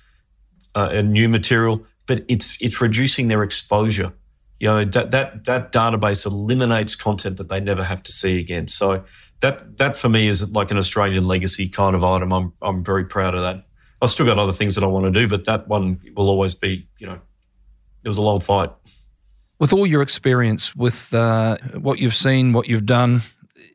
[0.76, 4.14] uh, and new material, but it's it's reducing their exposure.
[4.59, 8.68] You know that that that database eliminates content that they never have to see again.
[8.68, 9.03] So
[9.43, 12.31] that that for me is like an Australian legacy kind of item.
[12.31, 13.65] I'm I'm very proud of that.
[14.01, 16.53] I've still got other things that I want to do, but that one will always
[16.53, 17.19] be, you know,
[18.03, 18.71] it was a long fight.
[19.59, 23.21] With all your experience, with uh, what you've seen, what you've done,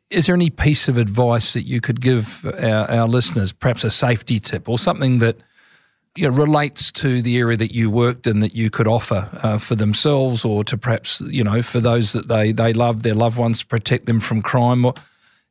[0.09, 3.89] is there any piece of advice that you could give our, our listeners, perhaps a
[3.89, 5.37] safety tip or something that
[6.15, 9.57] you know, relates to the area that you worked in that you could offer uh,
[9.57, 13.37] for themselves or to perhaps, you know, for those that they, they love, their loved
[13.37, 14.83] ones, protect them from crime?
[14.83, 14.99] What,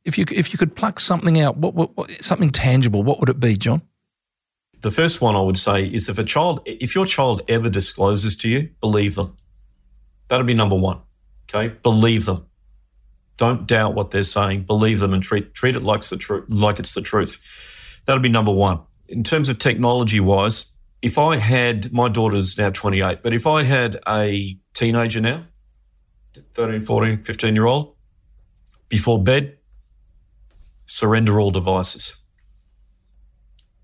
[0.09, 3.29] if you if you could pluck something out, what, what, what, something tangible, what would
[3.29, 3.83] it be, Jon?
[4.81, 8.37] The first one I would say is if a child, if your child ever discloses
[8.39, 9.37] to you, believe them.
[10.29, 11.01] That'd be number one.
[11.49, 12.47] Okay, believe them.
[13.37, 14.65] Don't doubt what they're saying.
[14.65, 16.47] Believe them and treat treat it like it's the truth.
[16.49, 18.01] Like it's the truth.
[18.07, 18.81] That'd be number one.
[19.09, 23.63] In terms of technology wise, if I had my daughter's now 28, but if I
[23.63, 25.45] had a teenager now,
[26.55, 27.95] 13, 14, 15 year old,
[28.89, 29.58] before bed,
[30.89, 32.17] surrender all devices.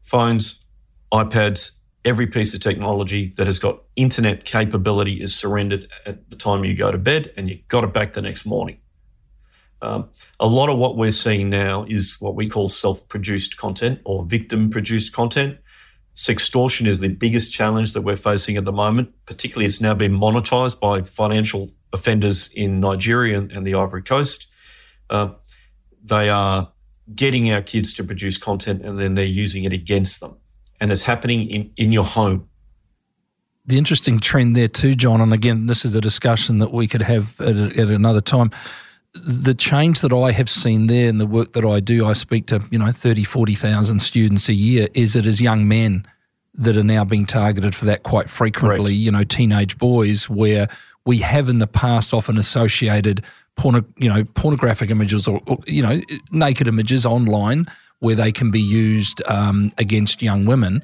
[0.03, 0.65] Phones,
[1.13, 1.73] iPads,
[2.05, 6.75] every piece of technology that has got internet capability is surrendered at the time you
[6.75, 8.79] go to bed and you got it back the next morning.
[9.83, 10.09] Um,
[10.41, 14.25] a lot of what we're seeing now is what we call self produced content or
[14.25, 15.59] victim produced content.
[16.15, 19.13] Sextortion is the biggest challenge that we're facing at the moment.
[19.27, 24.47] Particularly, it's now been monetized by financial offenders in Nigeria and, and the Ivory Coast.
[25.11, 25.33] Uh,
[26.03, 26.73] they are
[27.15, 30.37] getting our kids to produce content and then they're using it against them.
[30.81, 32.49] And it's happening in, in your home.
[33.67, 37.03] The interesting trend there, too, Jon, and again, this is a discussion that we could
[37.03, 38.51] have at, at another time.
[39.15, 42.47] The change that I have seen there in the work that I do, I speak
[42.47, 46.07] to, you know, 30, 40,000 students a year, is it as young men
[46.57, 48.93] that are now being targeted for that quite frequently, Correct.
[48.93, 50.69] you know, teenage boys, where
[51.07, 53.23] we have in the past often associated
[53.57, 56.01] porno, you know, pornographic images or, or, you know,
[56.31, 57.67] naked images online
[58.01, 60.83] where they can be used um, against young women.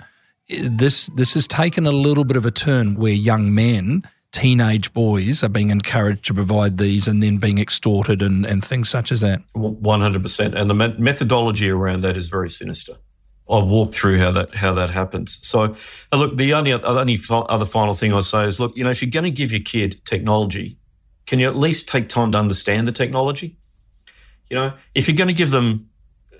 [0.48, 4.02] This this has taken a little bit of a turn where young men,
[4.32, 8.88] teenage boys, are being encouraged to provide these and then being extorted and, and things
[8.88, 9.42] such as that.
[9.54, 12.94] One hundred percent, and the methodology around that is very sinister.
[13.48, 15.38] I'll walk through how that how that happens.
[15.46, 15.76] So,
[16.12, 19.02] uh, look, the only only other final thing I'll say is, look, you know, if
[19.02, 20.78] you're going to give your kid technology,
[21.30, 23.56] can you at least take time to understand the technology?
[24.50, 25.88] You know, if you're going to give them